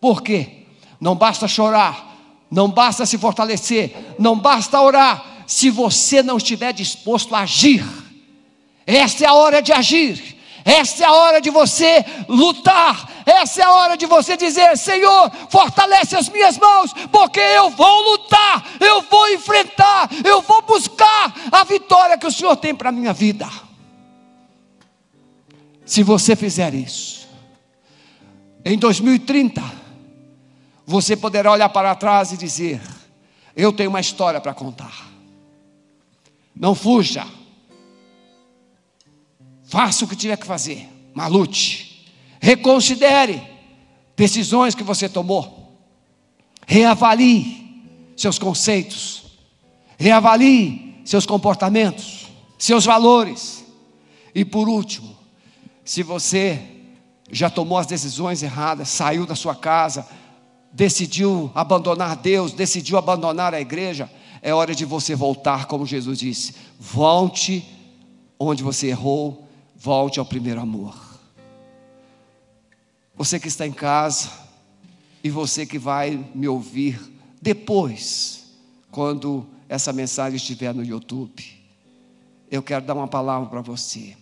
[0.00, 0.66] Por quê?
[1.00, 2.16] Não basta chorar,
[2.50, 7.84] não basta se fortalecer, não basta orar, se você não estiver disposto a agir.
[8.86, 10.38] Esta é a hora de agir.
[10.64, 13.06] Esta é a hora de você lutar.
[13.26, 18.12] Essa é a hora de você dizer: Senhor, fortalece as minhas mãos, porque eu vou
[18.12, 22.92] lutar, eu vou enfrentar, eu vou buscar a vitória que o Senhor tem para a
[22.92, 23.46] minha vida.
[25.84, 27.28] Se você fizer isso,
[28.64, 29.62] em 2030,
[30.86, 32.80] você poderá olhar para trás e dizer:
[33.54, 35.11] Eu tenho uma história para contar.
[36.54, 37.26] Não fuja.
[39.64, 42.12] Faça o que tiver que fazer, mas lute.
[42.40, 43.42] Reconsidere
[44.16, 45.78] decisões que você tomou.
[46.66, 49.24] Reavalie seus conceitos.
[49.98, 52.28] Reavalie seus comportamentos,
[52.58, 53.64] seus valores.
[54.34, 55.16] E por último,
[55.84, 56.60] se você
[57.30, 60.06] já tomou as decisões erradas, saiu da sua casa,
[60.72, 64.10] decidiu abandonar Deus, decidiu abandonar a igreja,
[64.42, 67.64] é hora de você voltar, como Jesus disse: volte
[68.38, 70.98] onde você errou, volte ao primeiro amor.
[73.14, 74.30] Você que está em casa
[75.22, 77.00] e você que vai me ouvir
[77.40, 78.46] depois,
[78.90, 81.44] quando essa mensagem estiver no YouTube,
[82.50, 84.16] eu quero dar uma palavra para você.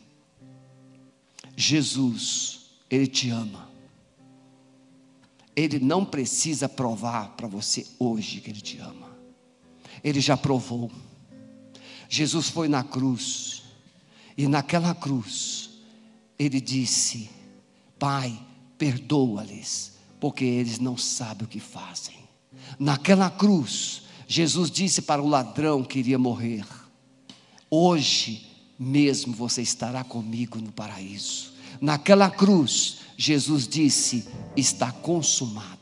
[1.57, 3.71] Jesus, Ele te ama.
[5.57, 9.00] Ele não precisa provar para você hoje que Ele te ama
[10.03, 10.91] ele já provou.
[12.09, 13.63] Jesus foi na cruz,
[14.37, 15.71] e naquela cruz,
[16.39, 17.31] ele disse:
[17.99, 18.39] Pai,
[18.79, 22.17] perdoa-lhes, porque eles não sabem o que fazem.
[22.79, 26.65] Naquela cruz, Jesus disse para o ladrão que iria morrer:
[27.71, 28.47] Hoje
[28.79, 31.53] mesmo você estará comigo no paraíso.
[31.81, 34.27] Naquela cruz, Jesus disse:
[34.57, 35.80] Está consumado.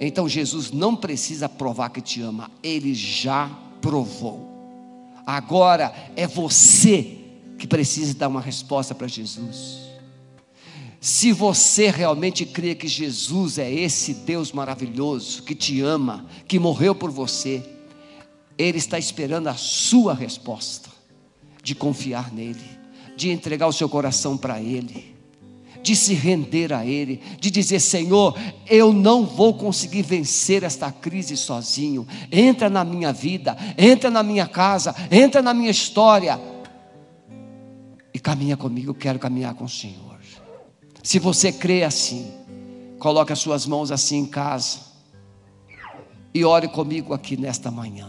[0.00, 3.48] Então Jesus não precisa provar que te ama, ele já
[3.80, 4.52] provou.
[5.26, 7.18] Agora é você
[7.58, 9.84] que precisa dar uma resposta para Jesus.
[11.00, 16.94] Se você realmente crê que Jesus é esse Deus maravilhoso, que te ama, que morreu
[16.94, 17.62] por você,
[18.56, 20.88] Ele está esperando a sua resposta,
[21.62, 22.64] de confiar nele,
[23.16, 25.13] de entregar o seu coração para Ele
[25.84, 28.34] de se render a Ele, de dizer: Senhor,
[28.66, 32.08] eu não vou conseguir vencer esta crise sozinho.
[32.32, 36.40] Entra na minha vida, entra na minha casa, entra na minha história
[38.14, 38.90] e caminha comigo.
[38.90, 40.18] Eu quero caminhar com o Senhor.
[41.02, 42.32] Se você crê assim,
[42.98, 44.78] coloque as suas mãos assim em casa
[46.32, 48.08] e ore comigo aqui nesta manhã.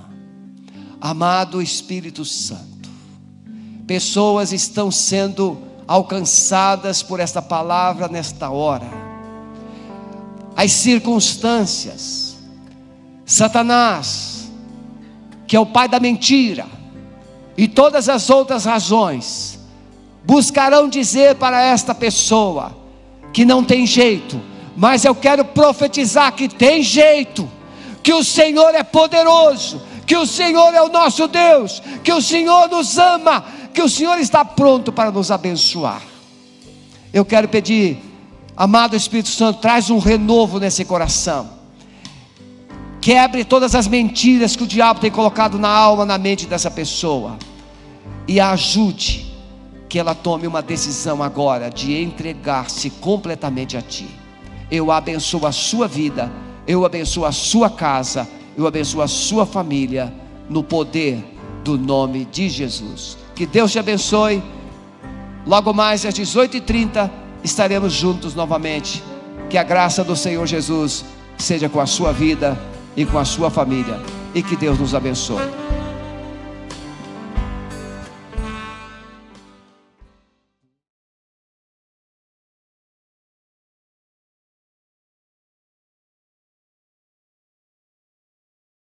[1.02, 2.90] Amado Espírito Santo,
[3.86, 8.88] pessoas estão sendo alcançadas por esta palavra nesta hora.
[10.56, 12.38] As circunstâncias,
[13.26, 14.50] Satanás,
[15.48, 16.66] que é o pai da mentira,
[17.58, 19.60] e todas as outras razões,
[20.24, 22.76] buscarão dizer para esta pessoa
[23.32, 24.42] que não tem jeito,
[24.76, 27.50] mas eu quero profetizar que tem jeito,
[28.02, 32.70] que o Senhor é poderoso, que o Senhor é o nosso Deus, que o Senhor
[32.70, 36.02] nos ama que o Senhor está pronto para nos abençoar.
[37.14, 38.00] Eu quero pedir,
[38.56, 41.50] amado Espírito Santo, traz um renovo nesse coração.
[43.02, 47.38] Quebre todas as mentiras que o diabo tem colocado na alma, na mente dessa pessoa.
[48.28, 49.32] E ajude
[49.88, 54.08] que ela tome uma decisão agora de entregar-se completamente a Ti.
[54.72, 56.32] Eu abençoo a sua vida
[56.68, 60.12] Eu abençoo a sua casa, eu abençoo a sua família,
[60.50, 61.24] no poder
[61.64, 63.25] do nome de Jesus.
[63.36, 64.42] Que Deus te abençoe.
[65.46, 67.10] Logo mais às 18h30
[67.44, 69.04] estaremos juntos novamente.
[69.50, 71.06] Que a graça do Senhor Jesus
[71.38, 72.58] seja com a sua vida
[72.96, 74.00] e com a sua família.
[74.34, 75.65] E que Deus nos abençoe.